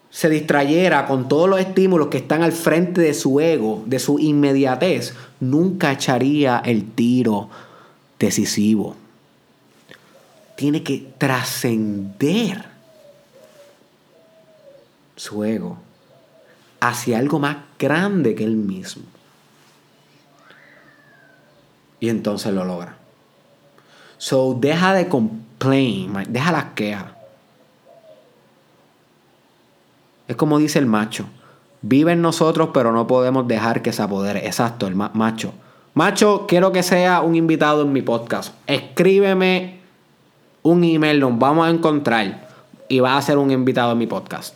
se 0.10 0.30
distrayera 0.30 1.08
con 1.08 1.30
todos 1.30 1.50
los 1.50 1.60
estímulos 1.60 2.10
que 2.10 2.18
están 2.18 2.44
al 2.44 2.52
frente 2.52 3.00
de 3.00 3.14
su 3.14 3.40
ego, 3.40 3.82
de 3.86 3.98
su 3.98 4.20
inmediatez, 4.20 5.16
nunca 5.40 5.94
echaría 5.94 6.62
el 6.66 6.92
tiro 6.92 7.50
decisivo. 8.20 8.98
Tiene 10.58 10.84
que 10.84 11.14
trascender 11.18 12.66
su 15.16 15.44
ego 15.46 15.78
hacia 16.82 17.18
algo 17.18 17.40
más 17.40 17.58
grande 17.80 18.36
que 18.36 18.44
él 18.44 18.58
mismo. 18.58 19.04
Y 22.02 22.10
entonces 22.10 22.52
lo 22.54 22.66
logra. 22.66 23.01
So, 24.22 24.54
deja 24.54 24.94
de 24.94 25.10
complain, 25.10 26.14
deja 26.30 26.52
las 26.52 26.66
quejas. 26.76 27.06
Es 30.28 30.36
como 30.36 30.60
dice 30.60 30.78
el 30.78 30.86
macho. 30.86 31.26
Vive 31.82 32.12
en 32.12 32.22
nosotros, 32.22 32.70
pero 32.72 32.92
no 32.92 33.08
podemos 33.08 33.48
dejar 33.48 33.82
que 33.82 33.92
se 33.92 34.04
apodere. 34.04 34.46
Exacto, 34.46 34.86
el 34.86 34.94
macho. 34.94 35.56
Macho, 35.96 36.46
quiero 36.48 36.72
que 36.72 36.84
sea 36.84 37.22
un 37.22 37.34
invitado 37.34 37.82
en 37.82 37.94
mi 37.94 38.04
podcast. 38.04 38.54
Escríbeme 38.68 39.80
un 40.62 40.84
email, 40.84 41.20
nos 41.20 41.40
vamos 41.40 41.66
a 41.66 41.72
encontrar 41.72 42.48
y 42.90 43.00
va 43.00 43.18
a 43.18 43.22
ser 43.24 43.40
un 43.40 43.50
invitado 43.50 43.94
en 43.94 43.98
mi 43.98 44.06
podcast. 44.06 44.54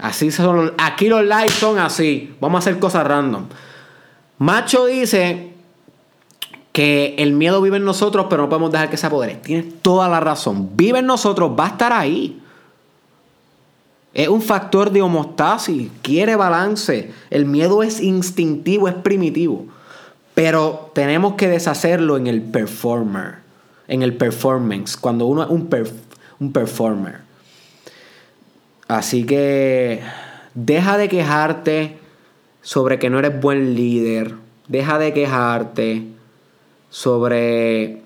Así 0.00 0.32
son. 0.32 0.72
Aquí 0.76 1.08
los 1.08 1.24
likes 1.24 1.52
son 1.54 1.78
así. 1.78 2.34
Vamos 2.40 2.56
a 2.56 2.68
hacer 2.68 2.80
cosas 2.80 3.06
random. 3.06 3.46
Macho 4.38 4.86
dice 4.86 5.51
que 6.72 7.14
el 7.18 7.32
miedo 7.32 7.60
vive 7.60 7.76
en 7.76 7.84
nosotros, 7.84 8.26
pero 8.30 8.42
no 8.42 8.48
podemos 8.48 8.72
dejar 8.72 8.90
que 8.90 8.96
se 8.96 9.06
apodere. 9.06 9.36
Tienes 9.36 9.80
toda 9.82 10.08
la 10.08 10.20
razón. 10.20 10.70
Vive 10.74 11.00
en 11.00 11.06
nosotros, 11.06 11.52
va 11.58 11.66
a 11.66 11.68
estar 11.68 11.92
ahí. 11.92 12.40
Es 14.14 14.28
un 14.28 14.42
factor 14.42 14.90
de 14.90 15.02
homostasis, 15.02 15.90
quiere 16.02 16.34
balance. 16.36 17.12
El 17.30 17.44
miedo 17.44 17.82
es 17.82 18.00
instintivo, 18.00 18.88
es 18.88 18.94
primitivo. 18.94 19.66
Pero 20.34 20.90
tenemos 20.94 21.34
que 21.34 21.48
deshacerlo 21.48 22.16
en 22.16 22.26
el 22.26 22.40
performer, 22.40 23.36
en 23.86 24.02
el 24.02 24.14
performance, 24.14 24.96
cuando 24.96 25.26
uno 25.26 25.42
es 25.42 25.50
un, 25.50 25.68
un 26.40 26.52
performer. 26.52 27.18
Así 28.88 29.24
que 29.24 30.00
deja 30.54 30.96
de 30.96 31.08
quejarte 31.10 31.98
sobre 32.62 32.98
que 32.98 33.10
no 33.10 33.18
eres 33.18 33.38
buen 33.38 33.74
líder. 33.74 34.34
Deja 34.68 34.98
de 34.98 35.12
quejarte 35.12 36.06
sobre 36.92 38.02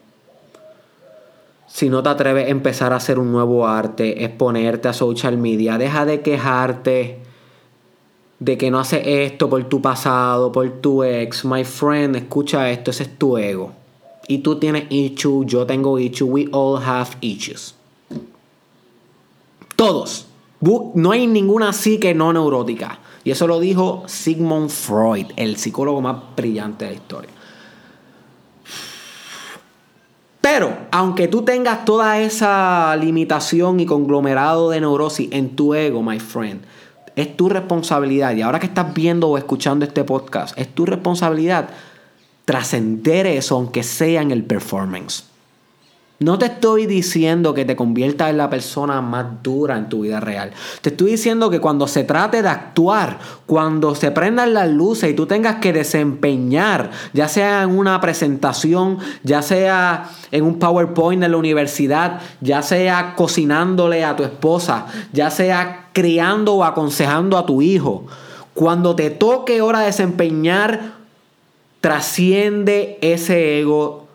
si 1.67 1.91
no 1.91 2.05
te 2.05 2.09
atreves 2.09 2.47
a 2.47 2.51
empezar 2.51 2.93
a 2.93 2.97
hacer 2.97 3.19
un 3.19 3.33
nuevo 3.33 3.67
arte, 3.67 4.25
exponerte 4.25 4.87
a 4.87 4.93
social 4.93 5.37
media, 5.37 5.77
deja 5.77 6.07
de 6.07 6.23
quejarte 6.23 7.19
de 8.39 8.57
que 8.57 8.71
no 8.71 8.79
haces 8.79 9.03
esto 9.05 9.51
por 9.51 9.65
tu 9.65 9.83
pasado, 9.83 10.53
por 10.53 10.71
tu 10.81 11.03
ex. 11.03 11.45
My 11.45 11.65
friend, 11.65 12.15
escucha 12.15 12.71
esto, 12.71 12.93
ese 12.93 13.03
es 13.03 13.19
tu 13.19 13.37
ego. 13.37 13.73
Y 14.29 14.39
tú 14.39 14.61
tienes 14.61 14.85
issues, 14.91 15.47
yo 15.47 15.67
tengo 15.67 15.99
issues, 15.99 16.31
we 16.31 16.49
all 16.53 16.81
have 16.81 17.11
issues. 17.21 17.75
Todos. 19.75 20.27
No 20.95 21.11
hay 21.11 21.27
ninguna 21.27 21.73
psique 21.73 22.15
no 22.15 22.33
neurótica. 22.33 23.01
Y 23.25 23.33
eso 23.33 23.49
lo 23.49 23.59
dijo 23.59 24.05
Sigmund 24.07 24.71
Freud, 24.71 25.27
el 25.35 25.57
psicólogo 25.57 26.01
más 26.01 26.17
brillante 26.37 26.85
de 26.85 26.91
la 26.93 26.97
historia. 26.97 27.36
Pero, 30.49 30.79
aunque 30.93 31.27
tú 31.27 31.43
tengas 31.43 31.85
toda 31.85 32.21
esa 32.21 32.95
limitación 32.95 33.81
y 33.81 33.85
conglomerado 33.85 34.71
de 34.71 34.81
neurosis 34.81 35.29
en 35.33 35.57
tu 35.57 35.75
ego, 35.75 36.05
my 36.05 36.21
friend, 36.21 36.61
es 37.17 37.37
tu 37.37 37.49
responsabilidad. 37.49 38.33
Y 38.37 38.43
ahora 38.43 38.61
que 38.61 38.67
estás 38.67 38.95
viendo 38.95 39.29
o 39.29 39.39
escuchando 39.39 39.85
este 39.85 40.05
podcast, 40.05 40.57
es 40.57 40.73
tu 40.73 40.87
responsabilidad 40.87 41.71
trascender 42.45 43.27
eso, 43.27 43.57
aunque 43.57 43.83
sea 43.83 44.23
en 44.23 44.31
el 44.31 44.45
performance. 44.45 45.25
No 46.19 46.39
te 46.39 46.47
estoy 46.47 46.87
diciendo 46.87 47.53
que 47.53 47.67
te 47.67 47.77
conviertas 47.77 48.31
en 48.31 48.39
la 48.39 48.49
persona 48.49 49.03
más 49.03 49.43
dura 49.43 49.77
en 49.77 49.91
tu 49.91 50.01
vida 50.01 50.19
real. 50.19 50.51
Te 50.81 50.89
estoy 50.89 51.11
diciendo 51.11 51.51
que 51.51 51.61
cuando 51.61 51.87
se 51.87 52.05
trate 52.05 52.41
de 52.41 52.49
actuar, 52.49 53.19
cuando 53.45 53.95
se 53.95 54.11
prendan 54.11 54.55
las 54.55 54.71
luces 54.71 55.11
y 55.11 55.15
tú 55.15 55.27
tengas 55.27 55.57
que 55.57 55.75
desempeñar, 55.75 56.91
ya 57.13 57.29
sea 57.29 57.65
en 57.65 57.77
una 57.77 58.01
presentación, 58.01 58.99
ya 59.25 59.43
sea 59.43 60.09
en 60.31 60.45
un 60.45 60.59
PowerPoint 60.59 61.23
en 61.23 61.33
la 61.33 61.37
universidad, 61.37 62.23
ya 62.41 62.63
sea 62.63 63.15
cocinándole 63.15 64.03
a 64.03 64.17
tu 64.17 64.23
esposa, 64.23 64.87
ya 65.13 65.31
sea 65.31 65.91
criando 65.93 66.55
o 66.55 66.65
aconsejando 66.65 67.37
a 67.37 67.45
tu 67.45 67.61
hijo, 67.61 68.07
cuando 68.55 68.97
te 68.97 69.11
toque 69.11 69.61
hora 69.61 69.81
de 69.81 69.87
desempeñar, 69.87 70.95
trasciende 71.83 72.99
ese 73.03 73.61
ego 73.61 74.06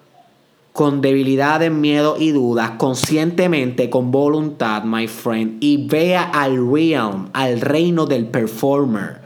con 0.73 1.01
debilidades, 1.01 1.71
miedo 1.71 2.15
y 2.17 2.31
dudas, 2.31 2.71
conscientemente, 2.77 3.89
con 3.89 4.11
voluntad, 4.11 4.83
my 4.83 5.07
friend, 5.07 5.61
y 5.61 5.85
vea 5.87 6.23
al 6.23 6.55
realm, 6.71 7.29
al 7.33 7.59
reino 7.59 8.05
del 8.05 8.27
performer, 8.27 9.19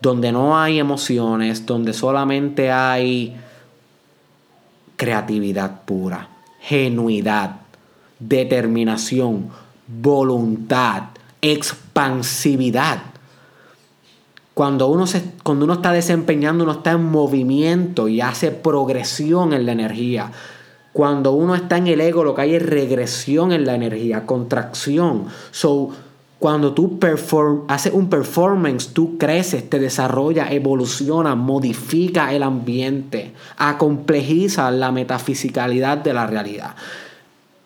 donde 0.00 0.32
no 0.32 0.58
hay 0.58 0.80
emociones, 0.80 1.64
donde 1.64 1.92
solamente 1.92 2.72
hay 2.72 3.36
creatividad 4.96 5.84
pura, 5.84 6.28
genuidad, 6.60 7.60
determinación, 8.18 9.50
voluntad, 9.86 11.04
expansividad. 11.40 13.11
Cuando 14.62 14.86
uno, 14.86 15.08
se, 15.08 15.24
cuando 15.42 15.64
uno 15.64 15.74
está 15.74 15.90
desempeñando, 15.90 16.62
uno 16.62 16.74
está 16.74 16.92
en 16.92 17.02
movimiento 17.02 18.06
y 18.06 18.20
hace 18.20 18.52
progresión 18.52 19.52
en 19.54 19.66
la 19.66 19.72
energía. 19.72 20.30
Cuando 20.92 21.32
uno 21.32 21.56
está 21.56 21.78
en 21.78 21.88
el 21.88 22.00
ego, 22.00 22.22
lo 22.22 22.32
que 22.32 22.42
hay 22.42 22.54
es 22.54 22.64
regresión 22.64 23.50
en 23.50 23.66
la 23.66 23.74
energía, 23.74 24.24
contracción. 24.24 25.24
So, 25.50 25.90
cuando 26.38 26.74
tú 26.74 27.00
perform, 27.00 27.62
haces 27.66 27.92
un 27.92 28.08
performance, 28.08 28.92
tú 28.92 29.18
creces, 29.18 29.68
te 29.68 29.80
desarrollas, 29.80 30.52
evoluciona, 30.52 31.34
modifica 31.34 32.32
el 32.32 32.44
ambiente, 32.44 33.32
acomplejiza 33.56 34.70
la 34.70 34.92
metafisicalidad 34.92 35.98
de 35.98 36.12
la 36.12 36.28
realidad. 36.28 36.76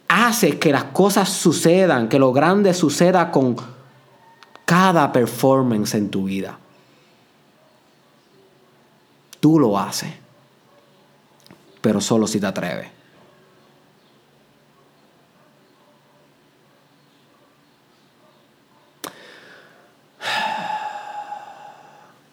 Hace 0.09 0.59
que 0.59 0.73
las 0.73 0.85
cosas 0.85 1.29
sucedan, 1.29 2.09
que 2.09 2.19
lo 2.19 2.33
grande 2.33 2.73
suceda 2.73 3.31
con 3.31 3.55
cada 4.65 5.13
performance 5.13 5.95
en 5.95 6.09
tu 6.09 6.25
vida. 6.25 6.59
Tú 9.47 9.61
lo 9.61 9.79
haces, 9.79 10.11
pero 11.81 12.01
solo 12.01 12.27
si 12.27 12.41
te 12.41 12.47
atreves. 12.47 12.89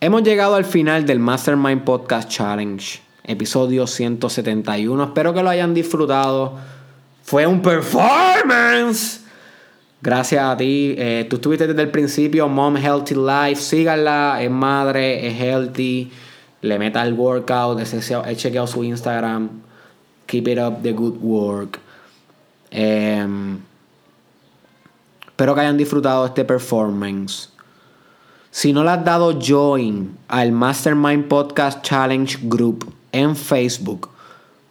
Hemos 0.02 0.23
llegado 0.23 0.56
al 0.56 0.65
final 0.65 1.06
del 1.06 1.19
Mastermind 1.19 1.84
Podcast 1.84 2.30
Challenge, 2.30 2.99
episodio 3.26 3.86
171. 3.86 5.04
Espero 5.04 5.36
que 5.36 5.43
lo 5.43 5.52
hayan 5.52 5.76
disfrutado. 5.76 6.58
Fue 7.21 7.45
un 7.45 7.62
performance. 7.62 9.21
Gracias 10.02 10.43
a 10.43 10.58
ti. 10.58 10.95
Eh, 10.97 11.28
tú 11.30 11.36
estuviste 11.36 11.67
desde 11.67 11.84
el 11.84 11.91
principio, 11.91 12.47
Mom 12.47 12.76
Healthy 12.76 13.13
Life. 13.13 13.62
Síganla, 13.62 14.41
es 14.41 14.49
madre, 14.49 15.28
es 15.28 15.39
healthy 15.39 16.12
le 16.63 16.80
meta 16.80 17.04
el 17.04 17.13
workout, 17.13 17.80
he 17.80 18.36
chequeado 18.36 18.65
su 18.65 18.84
Instagram, 18.84 19.49
keep 20.26 20.47
it 20.47 20.58
up 20.58 20.82
the 20.82 20.93
good 20.93 21.17
work. 21.21 21.80
Em, 22.71 23.60
espero 25.28 25.54
que 25.54 25.62
hayan 25.62 25.78
disfrutado 25.78 26.26
este 26.26 26.43
performance. 26.45 27.49
Si 28.49 28.71
no 28.71 28.84
le 28.84 28.91
has 28.91 29.04
dado 29.04 29.39
join 29.39 30.17
al 30.28 30.52
Mastermind 30.52 31.28
Podcast 31.28 31.84
Challenge 31.84 32.38
Group 32.43 32.93
en 33.12 33.36
Facebook, 33.36 34.10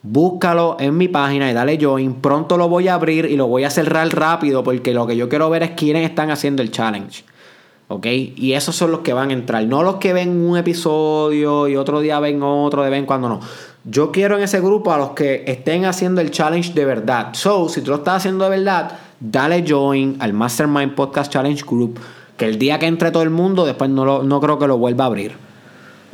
Búscalo 0.04 0.78
en 0.80 0.96
mi 0.96 1.06
página 1.06 1.48
y 1.48 1.54
dale 1.54 1.78
join. 1.80 2.14
Pronto 2.14 2.56
lo 2.56 2.68
voy 2.68 2.88
a 2.88 2.94
abrir 2.94 3.24
y 3.26 3.36
lo 3.36 3.46
voy 3.46 3.62
a 3.62 3.70
cerrar 3.70 4.08
rápido 4.08 4.64
porque 4.64 4.92
lo 4.92 5.06
que 5.06 5.16
yo 5.16 5.28
quiero 5.28 5.48
ver 5.48 5.62
es 5.62 5.70
quiénes 5.70 6.08
están 6.08 6.32
haciendo 6.32 6.60
el 6.60 6.72
challenge. 6.72 7.24
¿Ok? 7.92 8.06
Y 8.06 8.54
esos 8.54 8.74
son 8.74 8.90
los 8.90 9.00
que 9.00 9.12
van 9.12 9.28
a 9.28 9.32
entrar. 9.34 9.64
No 9.66 9.82
los 9.82 9.96
que 9.96 10.14
ven 10.14 10.30
un 10.30 10.56
episodio 10.56 11.68
y 11.68 11.76
otro 11.76 12.00
día 12.00 12.20
ven 12.20 12.42
otro 12.42 12.82
de 12.82 12.88
vez 12.88 12.98
en 12.98 13.06
cuando 13.06 13.28
no. 13.28 13.40
Yo 13.84 14.10
quiero 14.12 14.38
en 14.38 14.44
ese 14.44 14.60
grupo 14.60 14.92
a 14.92 14.98
los 14.98 15.10
que 15.10 15.44
estén 15.46 15.84
haciendo 15.84 16.22
el 16.22 16.30
challenge 16.30 16.72
de 16.72 16.86
verdad. 16.86 17.34
So, 17.34 17.68
si 17.68 17.82
tú 17.82 17.90
lo 17.90 17.98
estás 17.98 18.16
haciendo 18.16 18.44
de 18.44 18.50
verdad, 18.50 18.92
dale 19.20 19.62
join 19.68 20.16
al 20.20 20.32
Mastermind 20.32 20.94
Podcast 20.94 21.30
Challenge 21.30 21.62
Group. 21.66 21.98
Que 22.38 22.46
el 22.46 22.58
día 22.58 22.78
que 22.78 22.86
entre 22.86 23.10
todo 23.10 23.22
el 23.22 23.30
mundo, 23.30 23.66
después 23.66 23.90
no, 23.90 24.22
no 24.22 24.40
creo 24.40 24.58
que 24.58 24.66
lo 24.66 24.78
vuelva 24.78 25.04
a 25.04 25.06
abrir. 25.08 25.32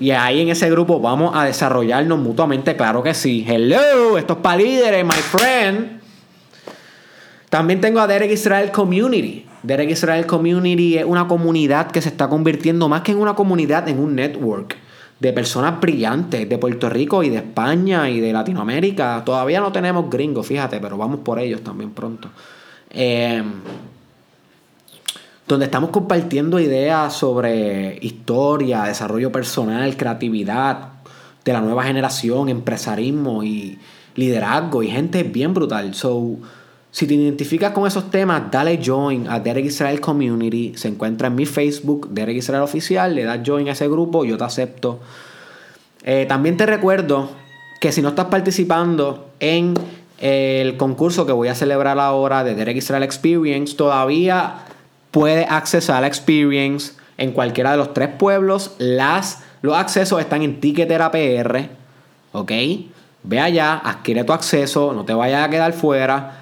Y 0.00 0.10
ahí 0.10 0.40
en 0.40 0.48
ese 0.48 0.68
grupo 0.70 1.00
vamos 1.00 1.36
a 1.36 1.44
desarrollarnos 1.44 2.18
mutuamente, 2.18 2.76
claro 2.76 3.04
que 3.04 3.14
sí. 3.14 3.44
Hello, 3.46 4.18
esto 4.18 4.32
es 4.32 4.38
para 4.40 4.56
líderes, 4.56 5.04
my 5.04 5.12
friend. 5.12 5.97
También 7.50 7.80
tengo 7.80 8.00
a 8.00 8.06
Derek 8.06 8.30
Israel 8.30 8.70
Community. 8.70 9.46
Derek 9.62 9.90
Israel 9.90 10.26
Community 10.26 10.98
es 10.98 11.04
una 11.04 11.26
comunidad 11.26 11.90
que 11.90 12.02
se 12.02 12.10
está 12.10 12.28
convirtiendo 12.28 12.88
más 12.88 13.02
que 13.02 13.12
en 13.12 13.18
una 13.18 13.34
comunidad, 13.34 13.88
en 13.88 13.98
un 13.98 14.14
network 14.14 14.76
de 15.18 15.32
personas 15.32 15.80
brillantes 15.80 16.48
de 16.48 16.58
Puerto 16.58 16.88
Rico 16.88 17.22
y 17.22 17.28
de 17.28 17.38
España 17.38 18.08
y 18.08 18.20
de 18.20 18.32
Latinoamérica. 18.32 19.22
Todavía 19.24 19.60
no 19.60 19.72
tenemos 19.72 20.08
gringos, 20.08 20.46
fíjate, 20.46 20.78
pero 20.78 20.96
vamos 20.96 21.20
por 21.20 21.38
ellos 21.40 21.62
también 21.62 21.90
pronto. 21.90 22.28
Eh, 22.90 23.42
donde 25.48 25.64
estamos 25.64 25.90
compartiendo 25.90 26.60
ideas 26.60 27.14
sobre 27.14 27.98
historia, 28.02 28.84
desarrollo 28.84 29.32
personal, 29.32 29.96
creatividad 29.96 30.90
de 31.44 31.52
la 31.52 31.62
nueva 31.62 31.84
generación, 31.84 32.50
empresarismo 32.50 33.42
y 33.42 33.78
liderazgo 34.14 34.82
y 34.82 34.90
gente 34.90 35.22
bien 35.22 35.54
brutal. 35.54 35.94
So, 35.94 36.36
si 36.98 37.06
te 37.06 37.14
identificas 37.14 37.70
con 37.70 37.86
esos 37.86 38.10
temas, 38.10 38.50
dale 38.50 38.80
join 38.84 39.28
a 39.28 39.38
Derek 39.38 39.66
Israel 39.66 40.00
Community. 40.00 40.72
Se 40.74 40.88
encuentra 40.88 41.28
en 41.28 41.36
mi 41.36 41.46
Facebook, 41.46 42.08
Derek 42.10 42.38
Israel 42.38 42.62
Oficial. 42.62 43.14
Le 43.14 43.22
das 43.22 43.38
join 43.46 43.68
a 43.68 43.70
ese 43.70 43.86
grupo, 43.86 44.24
yo 44.24 44.36
te 44.36 44.42
acepto. 44.42 44.98
Eh, 46.02 46.26
también 46.28 46.56
te 46.56 46.66
recuerdo 46.66 47.30
que 47.80 47.92
si 47.92 48.02
no 48.02 48.08
estás 48.08 48.24
participando 48.24 49.28
en 49.38 49.74
el 50.18 50.76
concurso 50.76 51.24
que 51.24 51.30
voy 51.30 51.46
a 51.46 51.54
celebrar 51.54 52.00
ahora 52.00 52.42
de 52.42 52.56
Derek 52.56 52.78
Israel 52.78 53.04
Experience, 53.04 53.76
todavía 53.76 54.64
puedes 55.12 55.48
accesar 55.48 56.00
la 56.00 56.08
Experience 56.08 56.94
en 57.16 57.30
cualquiera 57.30 57.70
de 57.70 57.76
los 57.76 57.94
tres 57.94 58.08
pueblos. 58.08 58.74
Las, 58.78 59.44
los 59.62 59.76
accesos 59.76 60.18
están 60.18 60.42
en 60.42 60.58
Ticketera 60.58 61.12
PR. 61.12 61.68
¿Ok? 62.32 62.50
Ve 63.22 63.38
allá, 63.38 63.74
adquiere 63.84 64.24
tu 64.24 64.32
acceso, 64.32 64.92
no 64.92 65.04
te 65.04 65.14
vayas 65.14 65.46
a 65.46 65.48
quedar 65.48 65.72
fuera. 65.72 66.38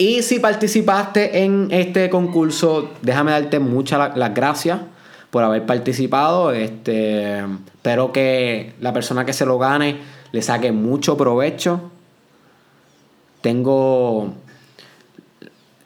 Y 0.00 0.22
si 0.22 0.38
participaste 0.38 1.44
en 1.44 1.68
este 1.70 2.08
concurso, 2.08 2.88
déjame 3.02 3.32
darte 3.32 3.58
muchas 3.58 4.16
las 4.16 4.32
gracias 4.32 4.80
por 5.28 5.44
haber 5.44 5.66
participado. 5.66 6.52
Este, 6.52 7.40
espero 7.40 8.10
que 8.10 8.72
la 8.80 8.94
persona 8.94 9.26
que 9.26 9.34
se 9.34 9.44
lo 9.44 9.58
gane 9.58 9.98
le 10.32 10.40
saque 10.40 10.72
mucho 10.72 11.18
provecho. 11.18 11.90
Tengo 13.42 14.32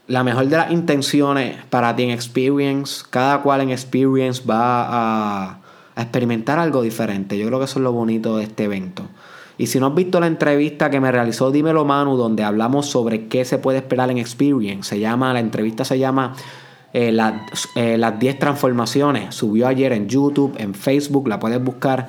la 0.06 0.22
mejor 0.22 0.46
de 0.46 0.58
las 0.58 0.70
intenciones 0.70 1.56
para 1.68 1.96
ti 1.96 2.04
en 2.04 2.10
Experience. 2.10 3.02
Cada 3.10 3.42
cual 3.42 3.62
en 3.62 3.70
Experience 3.70 4.44
va 4.48 4.84
a, 4.84 5.58
a 5.96 6.02
experimentar 6.02 6.60
algo 6.60 6.82
diferente. 6.82 7.36
Yo 7.36 7.48
creo 7.48 7.58
que 7.58 7.64
eso 7.64 7.80
es 7.80 7.82
lo 7.82 7.90
bonito 7.90 8.36
de 8.36 8.44
este 8.44 8.62
evento. 8.62 9.08
Y 9.56 9.68
si 9.68 9.78
no 9.78 9.86
has 9.86 9.94
visto 9.94 10.18
la 10.18 10.26
entrevista 10.26 10.90
que 10.90 11.00
me 11.00 11.12
realizó 11.12 11.50
Dímelo 11.50 11.84
Manu, 11.84 12.16
donde 12.16 12.42
hablamos 12.42 12.86
sobre 12.86 13.28
qué 13.28 13.44
se 13.44 13.58
puede 13.58 13.78
esperar 13.78 14.10
en 14.10 14.18
Experience, 14.18 14.88
se 14.88 14.98
llama, 14.98 15.32
la 15.32 15.40
entrevista 15.40 15.84
se 15.84 15.98
llama 15.98 16.34
eh, 16.92 17.16
eh, 17.76 17.96
Las 17.96 18.18
10 18.18 18.38
transformaciones. 18.38 19.34
Subió 19.34 19.68
ayer 19.68 19.92
en 19.92 20.08
YouTube, 20.08 20.54
en 20.58 20.74
Facebook, 20.74 21.28
la 21.28 21.38
puedes 21.38 21.62
buscar. 21.62 22.08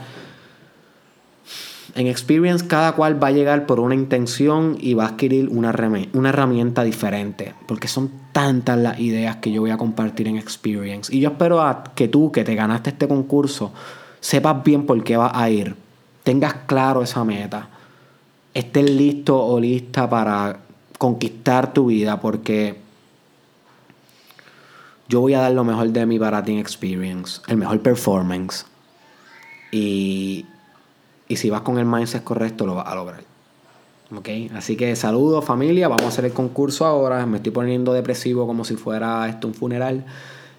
En 1.94 2.08
Experience 2.08 2.66
cada 2.68 2.94
cual 2.94 3.24
va 3.24 3.28
a 3.28 3.32
llegar 3.32 3.68
por 3.68 3.80
una 3.80 3.96
intención 3.96 4.76
y 4.80 4.96
va 4.96 5.06
a 5.06 5.08
adquirir 5.10 5.48
una, 5.50 5.74
una 6.14 6.30
herramienta 6.30 6.84
diferente. 6.84 7.54
Porque 7.68 7.88
son 7.88 8.12
tantas 8.32 8.78
las 8.80 9.00
ideas 9.00 9.38
que 9.38 9.52
yo 9.52 9.62
voy 9.62 9.70
a 9.70 9.78
compartir 9.78 10.28
en 10.28 10.38
Experience. 10.38 11.16
Y 11.16 11.20
yo 11.20 11.30
espero 11.30 11.64
que 11.94 12.08
tú, 12.08 12.32
que 12.32 12.44
te 12.44 12.56
ganaste 12.56 12.90
este 12.90 13.08
concurso, 13.08 13.72
sepas 14.20 14.64
bien 14.64 14.88
por 14.88 15.04
qué 15.04 15.16
vas 15.16 15.32
a 15.36 15.48
ir 15.52 15.85
tengas 16.26 16.56
claro 16.66 17.04
esa 17.04 17.24
meta, 17.24 17.70
estés 18.54 18.90
listo 18.90 19.40
o 19.40 19.60
lista 19.60 20.10
para 20.10 20.60
conquistar 20.98 21.72
tu 21.72 21.86
vida 21.86 22.20
porque 22.20 22.76
yo 25.08 25.22
voy 25.22 25.36
a 25.36 25.42
dar 25.42 25.52
lo 25.52 25.64
mejor 25.64 25.90
de 25.90 26.06
mí 26.08 26.18
para 26.18 26.44
Team 26.44 26.58
Experience, 26.58 27.42
el 27.48 27.58
mejor 27.58 27.80
performance. 27.82 28.66
Y, 29.72 30.48
y 31.28 31.36
si 31.36 31.52
vas 31.52 31.62
con 31.62 31.78
el 31.78 31.86
mindset 31.86 32.24
correcto, 32.24 32.66
lo 32.66 32.74
vas 32.74 32.88
a 32.88 32.96
lograr. 32.96 33.24
¿Ok? 34.16 34.30
Así 34.56 34.76
que 34.76 34.96
saludos 34.96 35.46
familia, 35.46 35.88
vamos 35.88 36.06
a 36.06 36.08
hacer 36.08 36.26
el 36.26 36.34
concurso 36.34 36.86
ahora. 36.86 37.24
Me 37.28 37.38
estoy 37.38 37.52
poniendo 37.52 37.94
depresivo 37.94 38.48
como 38.48 38.66
si 38.66 38.76
fuera 38.76 39.30
esto 39.30 39.48
un 39.48 39.54
funeral. 39.54 40.06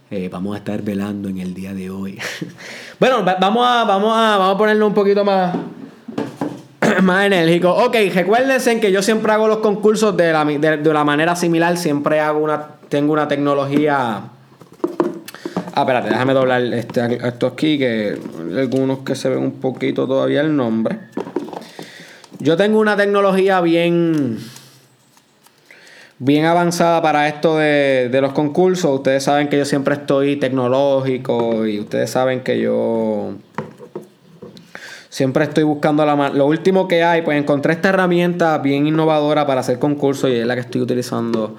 Eh, 0.08 0.28
vamos 0.30 0.54
a 0.54 0.58
estar 0.58 0.82
velando 0.82 1.28
en 1.28 1.38
el 1.38 1.52
día 1.52 1.74
de 1.74 1.90
hoy. 1.90 2.16
bueno, 3.00 3.24
vamos 3.24 3.66
a, 3.66 3.82
vamos, 3.84 4.16
a, 4.16 4.38
vamos 4.38 4.54
a 4.54 4.58
ponerlo 4.58 4.86
un 4.86 4.94
poquito 4.94 5.24
más, 5.24 5.56
más 7.02 7.26
enérgico. 7.26 7.72
Ok, 7.72 7.96
recuérdense 8.14 8.78
que 8.78 8.92
yo 8.92 9.02
siempre 9.02 9.32
hago 9.32 9.48
los 9.48 9.58
concursos 9.58 10.16
de 10.16 10.32
la, 10.32 10.44
de, 10.44 10.92
la 10.92 11.02
manera 11.02 11.34
similar. 11.34 11.76
Siempre 11.76 12.20
hago 12.20 12.38
una, 12.38 12.68
tengo 12.88 13.12
una 13.12 13.26
tecnología... 13.26 14.22
Ah, 15.74 15.80
espérate, 15.80 16.08
déjame 16.08 16.34
doblar 16.34 16.62
este, 16.62 17.26
esto 17.26 17.48
aquí, 17.48 17.76
que 17.76 18.16
algunos 18.56 19.00
que 19.00 19.16
se 19.16 19.28
ven 19.28 19.40
un 19.40 19.60
poquito 19.60 20.06
todavía 20.06 20.40
el 20.40 20.54
nombre. 20.54 21.00
Yo 22.38 22.56
tengo 22.56 22.78
una 22.78 22.96
tecnología 22.96 23.60
bien 23.60 24.38
bien 26.18 26.46
avanzada 26.46 27.02
para 27.02 27.29
esto 27.29 27.57
de, 27.59 28.18
los 28.20 28.33
concursos. 28.33 28.90
Ustedes 28.90 29.24
saben 29.24 29.48
que 29.48 29.59
yo 29.59 29.64
siempre 29.64 29.94
estoy 29.94 30.37
tecnológico 30.37 31.66
y 31.66 31.81
ustedes 31.81 32.11
saben 32.11 32.40
que 32.40 32.61
yo 32.61 33.35
siempre 35.09 35.44
estoy 35.44 35.64
buscando 35.64 36.05
la 36.05 36.31
lo 36.31 36.46
último 36.46 36.88
que 36.88 37.02
hay. 37.05 37.22
Pues 37.22 37.38
encontré 37.38 37.74
esta 37.74 37.90
herramienta 37.90 38.59
bien 38.59 38.87
innovadora 38.87 39.46
para 39.46 39.61
hacer 39.61 39.79
concursos 39.79 40.31
y 40.31 40.35
es 40.35 40.46
la 40.46 40.55
que 40.55 40.62
estoy 40.62 40.81
utilizando. 40.81 41.57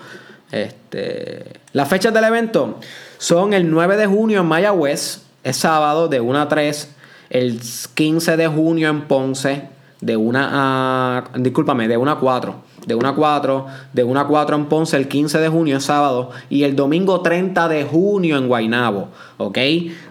Este, 0.52 1.44
las 1.74 1.90
fechas 1.90 2.14
del 2.14 2.24
evento 2.24 2.80
son 3.18 3.54
el 3.54 3.70
9 3.70 3.98
de 3.98 4.06
junio 4.08 4.40
en 4.40 4.46
Mayagüez, 4.46 5.24
es 5.44 5.58
sábado 5.58 6.08
de 6.08 6.22
1 6.22 6.40
a 6.40 6.48
3, 6.48 6.90
el 7.32 7.60
15 7.94 8.38
de 8.38 8.48
junio 8.48 8.90
en 8.90 9.02
Ponce, 9.08 9.64
de 10.00 10.16
1 10.16 10.40
a. 10.42 11.24
Discúlpame, 11.36 11.90
de 11.90 11.98
1 11.98 12.12
a 12.12 12.20
4 12.20 12.77
de 12.88 12.96
1 12.96 13.10
a 13.10 13.16
4, 13.16 13.66
de 13.94 14.04
1 14.04 14.20
a 14.20 14.28
4 14.28 14.56
en 14.56 14.66
Ponce 14.66 14.98
el 14.98 15.08
15 15.08 15.40
de 15.40 15.50
junio, 15.50 15.80
sábado, 15.80 16.32
y 16.50 16.64
el 16.64 16.76
domingo 16.76 17.22
30 17.22 17.68
de 17.68 17.84
junio 17.84 18.38
en 18.38 18.48
Guaynabo, 18.48 19.10
¿ok? 19.38 19.58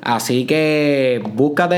Así 0.03 0.45
que 0.45 1.23
búscate 1.35 1.77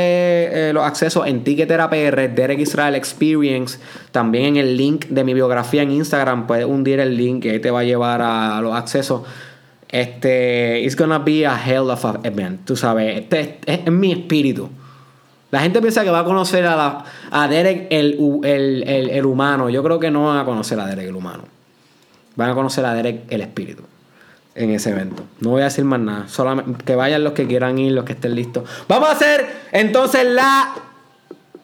eh, 0.69 0.73
los 0.73 0.85
accesos 0.85 1.27
en 1.27 1.45
Ticketera 1.45 1.89
PR, 1.89 2.29
Derek 2.35 2.59
Israel 2.59 2.97
Experience, 2.97 3.79
también 4.11 4.45
en 4.45 4.57
el 4.57 4.77
link 4.77 5.07
de 5.07 5.23
mi 5.23 5.35
biografía 5.35 5.83
en 5.83 5.93
Instagram, 5.93 6.47
puedes 6.47 6.67
hundir 6.67 6.99
el 7.01 7.17
link 7.17 7.47
ahí 7.47 7.61
te 7.61 7.71
va 7.71 7.81
a 7.81 7.85
llevar 7.85 8.21
a, 8.21 8.61
los 8.61 8.75
accesos. 8.75 9.23
Este, 9.89 10.83
it's 10.83 10.97
gonna 10.97 11.19
be 11.19 11.47
a 11.47 11.57
hell 11.57 11.91
of 11.91 12.05
an 12.05 12.21
event, 12.25 12.65
tú 12.67 12.77
sabes, 12.77 13.21
este 13.21 13.59
es 13.67 13.91
mi 13.91 14.13
espíritu. 14.13 14.69
La 15.51 15.61
gente 15.61 15.81
piensa 15.81 16.05
que 16.05 16.11
va 16.11 16.21
a 16.21 16.25
conocer 16.25 16.67
a, 16.67 16.77
la, 16.77 17.05
a 17.31 17.49
Derek 17.49 17.87
el, 17.91 19.25
humano. 19.25 19.71
Yo 19.71 19.83
creo 19.83 19.99
que 19.99 20.11
no 20.11 20.27
van 20.27 20.39
a 20.39 20.45
conocer 20.45 20.79
a 20.79 20.87
Derek 20.87 21.09
el 21.09 21.17
humano. 21.17 21.45
Van 22.37 22.51
a 22.51 22.55
conocer 22.55 22.85
a 22.85 22.93
Derek 22.93 23.23
el 23.31 23.41
espíritu 23.41 23.83
en 24.55 24.71
ese 24.71 24.91
evento. 24.91 25.23
No 25.41 25.51
voy 25.51 25.63
a 25.63 25.65
decir 25.65 25.85
más 25.85 26.01
nada. 26.01 26.29
Solamente 26.29 26.85
que 26.85 26.95
vayan 26.95 27.25
los 27.25 27.33
que 27.33 27.47
quieran 27.47 27.79
ir, 27.79 27.93
los 27.93 28.05
que 28.05 28.13
estén 28.13 28.35
listos. 28.35 28.69
Vamos 28.89 29.09
a 29.09 29.13
hacer 29.13 29.47
entonces 29.73 30.27
la 30.27 30.75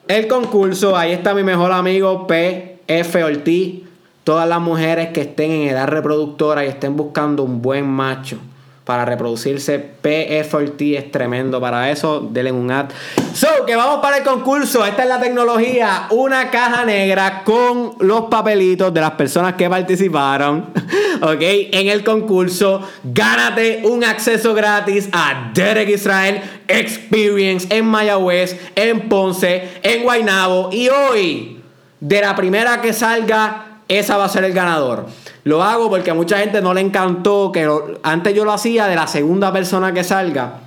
el 0.09 0.29
concurso. 0.29 0.97
Ahí 0.97 1.13
está 1.13 1.35
mi 1.35 1.43
mejor 1.43 1.71
amigo 1.73 2.27
PF 2.27 3.23
Ortiz. 3.23 3.83
Todas 4.25 4.49
las 4.49 4.61
mujeres 4.61 5.11
que 5.11 5.21
estén 5.21 5.51
en 5.51 5.69
edad 5.69 5.87
reproductora 5.89 6.65
y 6.65 6.69
estén 6.69 6.97
buscando 6.97 7.43
un 7.43 7.61
buen 7.61 7.87
macho 7.87 8.39
para 8.85 9.07
reproducirse. 9.07 9.83
PF4T 10.03 10.99
es 10.99 11.11
tremendo 11.11 11.61
para 11.61 11.91
eso. 11.91 12.21
Denle 12.31 12.53
un 12.53 12.71
ad. 12.71 12.91
So, 13.33 13.49
que 13.67 13.75
vamos 13.77 14.01
para 14.01 14.19
el 14.19 14.25
concurso. 14.25 14.85
Esta 14.85 15.05
es 15.05 15.09
la 15.09 15.21
tecnología. 15.21 16.07
Una 16.11 16.51
caja 16.51 16.85
negra 16.85 17.43
con 17.45 17.95
los 18.01 18.23
papelitos 18.25 18.93
de 18.93 19.01
las 19.01 19.13
personas 19.13 19.55
que 19.55 19.71
participaron. 19.71 20.71
ok, 21.23 21.41
en 21.41 21.89
el 21.89 22.05
concurso. 22.05 22.87
Gánate 23.03 23.83
un 23.85 24.05
acceso 24.05 24.53
gratis 24.53 25.09
a 25.13 25.51
Derek 25.55 25.89
Israel 25.89 26.43
Experience 26.69 27.67
en 27.75 27.87
Mayagüez, 27.87 28.59
en 28.75 29.09
Ponce, 29.09 29.81
en 29.83 30.03
Guaynabo. 30.03 30.69
Y 30.73 30.91
hoy 30.91 31.63
de 32.01 32.21
la 32.21 32.37
primera 32.37 32.83
que 32.83 32.93
salga, 32.93 33.79
esa 33.89 34.19
va 34.19 34.27
a 34.27 34.29
ser 34.29 34.45
el 34.45 34.53
ganador. 34.53 35.07
Lo 35.45 35.63
hago 35.63 35.91
porque 35.91 36.11
a 36.11 36.15
mucha 36.15 36.39
gente 36.39 36.61
no 36.63 36.73
le 36.73 36.81
encantó 36.81 37.53
que 37.53 37.71
antes 38.03 38.35
yo 38.35 38.45
lo 38.45 38.53
hacía 38.53 38.87
de 38.87 38.97
la 38.97 39.07
segunda 39.07 39.53
persona 39.53 39.93
que 39.93 40.03
salga. 40.03 40.61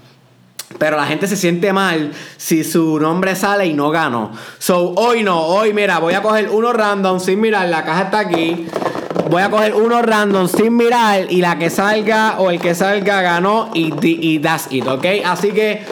Pero 0.77 0.97
la 0.97 1.05
gente 1.07 1.27
se 1.27 1.35
siente 1.35 1.73
mal 1.73 2.11
si 2.35 2.63
su 2.63 2.99
nombre 2.99 3.35
sale 3.35 3.65
y 3.65 3.73
no 3.73 3.89
ganó. 3.89 4.31
So, 4.59 4.93
hoy 4.95 5.23
no, 5.23 5.39
hoy 5.39 5.73
mira, 5.73 5.97
voy 5.99 6.13
a 6.13 6.21
coger 6.21 6.49
uno 6.49 6.73
random 6.73 7.19
sin 7.19 7.41
mirar, 7.41 7.67
la 7.69 7.83
caja 7.83 8.03
está 8.03 8.19
aquí. 8.19 8.67
Voy 9.29 9.41
a 9.41 9.49
coger 9.49 9.73
uno 9.73 10.01
random 10.01 10.47
sin 10.47 10.75
mirar 10.75 11.31
y 11.31 11.41
la 11.41 11.57
que 11.57 11.69
salga 11.69 12.35
o 12.37 12.51
el 12.51 12.59
que 12.59 12.75
salga 12.75 13.21
ganó 13.21 13.71
y, 13.73 13.93
y 14.01 14.39
that's 14.39 14.67
it, 14.69 14.85
¿ok? 14.85 15.05
Así 15.25 15.51
que 15.51 15.85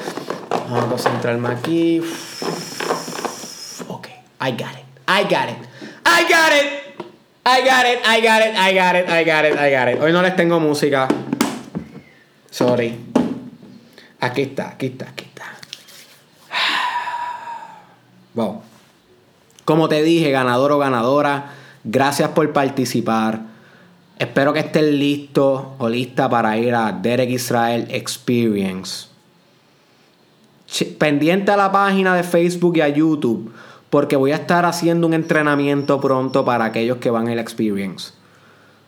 vamos 0.69 0.83
a 0.83 0.87
concentrarme 0.87 1.49
aquí. 1.49 2.01
Ok, 3.87 4.07
I 4.41 4.51
got 4.51 4.73
it, 4.73 4.85
I 5.07 5.23
got 5.23 5.49
it, 5.49 5.57
I 6.05 6.23
got 6.23 6.53
it. 6.53 6.84
I 7.47 7.61
got 7.61 7.85
it, 7.85 7.99
I 8.03 8.21
got 8.21 8.41
it, 8.41 8.55
I 8.57 8.73
got 8.73 8.95
it, 8.95 9.07
I 9.07 9.23
got 9.23 9.45
it, 9.45 9.55
I 9.55 9.69
got 9.69 9.87
it. 9.87 10.01
Hoy 10.01 10.11
no 10.11 10.23
les 10.23 10.35
tengo 10.35 10.59
música. 10.59 11.07
Sorry. 12.49 12.97
Aquí 14.19 14.41
está, 14.41 14.69
aquí 14.69 14.87
está, 14.87 15.09
aquí 15.09 15.25
está. 15.25 15.45
Wow. 18.33 18.63
Como 19.63 19.87
te 19.87 20.01
dije, 20.01 20.31
ganador 20.31 20.71
o 20.71 20.79
ganadora, 20.79 21.51
gracias 21.83 22.29
por 22.29 22.51
participar. 22.51 23.41
Espero 24.17 24.51
que 24.51 24.61
estén 24.61 24.97
listos 24.97 25.65
o 25.77 25.87
lista 25.87 26.27
para 26.27 26.57
ir 26.57 26.73
a 26.73 26.91
Derek 26.93 27.29
Israel 27.29 27.87
Experience. 27.91 29.07
Pendiente 30.97 31.51
a 31.51 31.57
la 31.57 31.71
página 31.71 32.15
de 32.15 32.23
Facebook 32.23 32.77
y 32.77 32.81
a 32.81 32.89
YouTube, 32.89 33.53
porque 33.95 34.17
voy 34.17 34.33
a 34.33 34.35
estar 34.35 34.65
haciendo 34.65 35.07
un 35.07 35.13
entrenamiento 35.13 36.01
pronto 36.01 36.43
para 36.43 36.65
aquellos 36.65 36.97
que 36.97 37.09
van 37.09 37.29
al 37.29 37.39
Experience. 37.39 38.11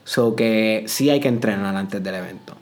So 0.04 0.36
que 0.36 0.84
sí 0.88 1.10
hay 1.10 1.22
que 1.22 1.30
entrenar 1.30 1.78
antes 1.78 2.04
del 2.04 2.14
evento. 2.14 2.56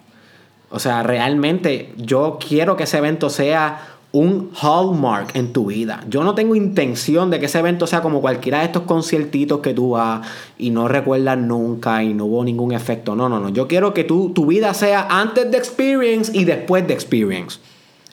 O 0.69 0.77
sea, 0.77 1.01
realmente 1.01 1.91
yo 1.97 2.37
quiero 2.39 2.75
que 2.75 2.83
ese 2.83 2.99
evento 2.99 3.31
sea 3.31 3.97
un 4.11 4.51
hallmark 4.61 5.35
en 5.35 5.53
tu 5.53 5.65
vida. 5.65 6.03
Yo 6.07 6.23
no 6.23 6.35
tengo 6.35 6.53
intención 6.53 7.31
de 7.31 7.39
que 7.39 7.47
ese 7.47 7.57
evento 7.57 7.87
sea 7.87 8.03
como 8.03 8.21
cualquiera 8.21 8.59
de 8.59 8.65
estos 8.65 8.83
conciertitos 8.83 9.61
que 9.61 9.73
tú 9.73 9.89
vas 9.93 10.27
y 10.59 10.69
no 10.69 10.87
recuerdas 10.87 11.39
nunca 11.39 12.03
y 12.03 12.13
no 12.13 12.25
hubo 12.25 12.43
ningún 12.43 12.73
efecto. 12.73 13.15
No, 13.15 13.27
no, 13.27 13.39
no. 13.39 13.49
Yo 13.49 13.67
quiero 13.67 13.91
que 13.91 14.03
tu 14.03 14.45
vida 14.45 14.71
sea 14.75 15.07
antes 15.09 15.49
de 15.49 15.57
experience 15.57 16.31
y 16.31 16.43
después 16.43 16.87
de 16.87 16.93
experience. 16.93 17.57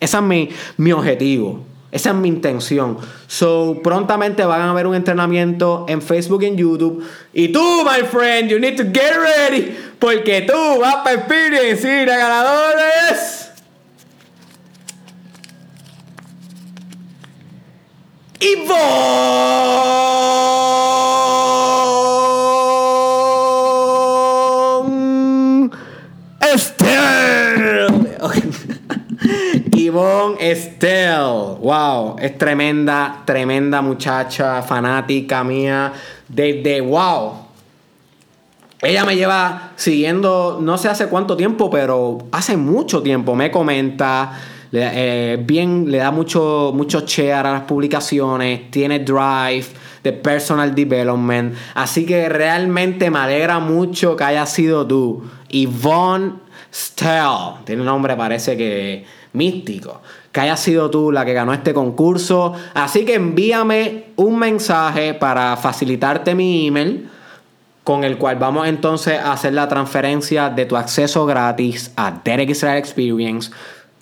Ese 0.00 0.16
es 0.16 0.22
mi, 0.22 0.48
mi 0.78 0.92
objetivo. 0.92 1.70
Esa 1.92 2.10
es 2.10 2.16
mi 2.16 2.28
intención. 2.28 2.96
So, 3.26 3.80
prontamente 3.84 4.42
van 4.46 4.62
a 4.62 4.72
ver 4.72 4.86
un 4.86 4.94
entrenamiento 4.94 5.84
en 5.88 6.00
Facebook 6.00 6.42
y 6.42 6.46
en 6.46 6.56
YouTube. 6.56 7.04
Y 7.34 7.48
tú, 7.52 7.84
my 7.84 8.06
friend, 8.06 8.48
you 8.48 8.58
need 8.58 8.76
to 8.78 8.84
get 8.84 9.12
ready. 9.14 9.76
Porque 9.98 10.40
tú 10.40 10.80
vas 10.80 10.96
para 11.04 11.16
Experience 11.16 12.02
y 12.02 12.06
la 12.06 12.16
ganadora 12.16 12.82
es. 13.10 13.50
Yvonne 18.40 19.82
Yvonne 30.22 30.36
Estelle. 30.40 31.58
Wow, 31.60 32.16
es 32.18 32.38
tremenda, 32.38 33.22
tremenda 33.24 33.82
muchacha, 33.82 34.62
fanática 34.62 35.42
mía. 35.42 35.92
Desde 36.28 36.80
wow. 36.80 37.32
Ella 38.80 39.04
me 39.04 39.14
lleva 39.14 39.72
siguiendo, 39.76 40.58
no 40.60 40.76
sé 40.76 40.88
hace 40.88 41.06
cuánto 41.06 41.36
tiempo, 41.36 41.70
pero 41.70 42.18
hace 42.32 42.56
mucho 42.56 43.02
tiempo. 43.02 43.34
Me 43.34 43.50
comenta, 43.50 44.32
eh, 44.72 45.38
bien, 45.44 45.90
le 45.90 45.98
da 45.98 46.10
mucho, 46.10 46.72
mucho 46.74 47.06
share 47.06 47.46
a 47.46 47.52
las 47.52 47.62
publicaciones, 47.62 48.70
tiene 48.70 49.00
drive 49.00 49.66
de 50.02 50.12
personal 50.12 50.74
development. 50.74 51.54
Así 51.74 52.04
que 52.04 52.28
realmente 52.28 53.08
me 53.08 53.20
alegra 53.20 53.60
mucho 53.60 54.16
que 54.16 54.24
haya 54.24 54.46
sido 54.46 54.84
tú, 54.84 55.22
Yvonne 55.48 56.32
Stell. 56.72 57.64
Tiene 57.64 57.82
un 57.82 57.86
nombre, 57.86 58.16
parece 58.16 58.56
que 58.56 59.04
místico. 59.32 60.00
Que 60.30 60.40
haya 60.40 60.56
sido 60.56 60.90
tú 60.90 61.12
la 61.12 61.24
que 61.24 61.32
ganó 61.32 61.52
este 61.52 61.74
concurso. 61.74 62.54
Así 62.74 63.04
que 63.04 63.14
envíame 63.14 64.06
un 64.16 64.38
mensaje 64.38 65.14
para 65.14 65.56
facilitarte 65.56 66.34
mi 66.34 66.66
email. 66.66 67.08
Con 67.84 68.04
el 68.04 68.16
cual 68.16 68.36
vamos 68.36 68.68
entonces 68.68 69.18
a 69.18 69.32
hacer 69.32 69.54
la 69.54 69.66
transferencia 69.66 70.50
de 70.50 70.66
tu 70.66 70.76
acceso 70.76 71.26
gratis 71.26 71.90
a 71.96 72.20
Derek 72.24 72.50
Israel 72.50 72.78
Experience 72.78 73.50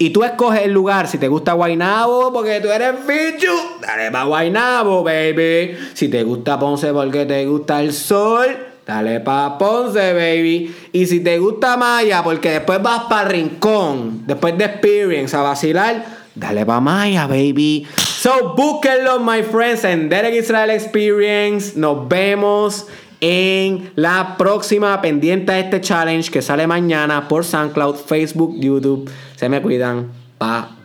y 0.03 0.11
tú 0.11 0.25
escoges 0.25 0.63
el 0.63 0.73
lugar, 0.73 1.07
si 1.09 1.19
te 1.19 1.29
gusta 1.29 1.53
Guainabo 1.53 2.33
porque 2.33 2.59
tú 2.61 2.69
eres 2.69 3.07
bicho, 3.07 3.53
dale 3.83 4.11
pa' 4.11 4.25
Guainabo, 4.25 5.05
baby. 5.05 5.77
Si 5.93 6.09
te 6.09 6.23
gusta 6.23 6.59
Ponce 6.59 6.91
porque 6.95 7.27
te 7.27 7.45
gusta 7.45 7.83
el 7.83 7.93
sol, 7.93 8.47
dale 8.91 9.21
pa' 9.21 9.57
Ponce, 9.57 10.13
baby. 10.13 10.75
Y 10.93 11.07
si 11.07 11.21
te 11.21 11.39
gusta 11.39 11.77
Maya 11.77 12.25
porque 12.25 12.51
después 12.51 12.83
vas 12.83 13.05
para 13.09 13.29
Rincón, 13.29 14.27
después 14.27 14.59
de 14.59 14.65
Experience 14.65 15.37
a 15.37 15.43
vacilar, 15.43 16.05
dale 16.35 16.67
pa' 16.67 16.81
Maya, 16.81 17.29
baby. 17.29 17.87
So, 17.97 18.55
búsquenlo, 18.57 19.21
my 19.21 19.43
friends, 19.45 19.85
en 19.85 20.09
Derek 20.09 20.35
Israel 20.35 20.71
Experience. 20.71 21.79
Nos 21.79 22.09
vemos 22.09 22.89
en 23.21 23.93
la 23.95 24.37
próxima 24.37 25.01
pendiente 25.01 25.53
a 25.53 25.61
este 25.61 25.81
challenge 25.81 26.31
que 26.31 26.43
sale 26.43 26.67
mañana 26.67 27.29
por 27.29 27.45
SoundCloud, 27.45 27.95
Facebook, 27.95 28.57
YouTube. 28.59 29.09
Se 29.37 29.49
me 29.49 29.63
cuidan. 29.63 30.11
Pa. 30.37 30.80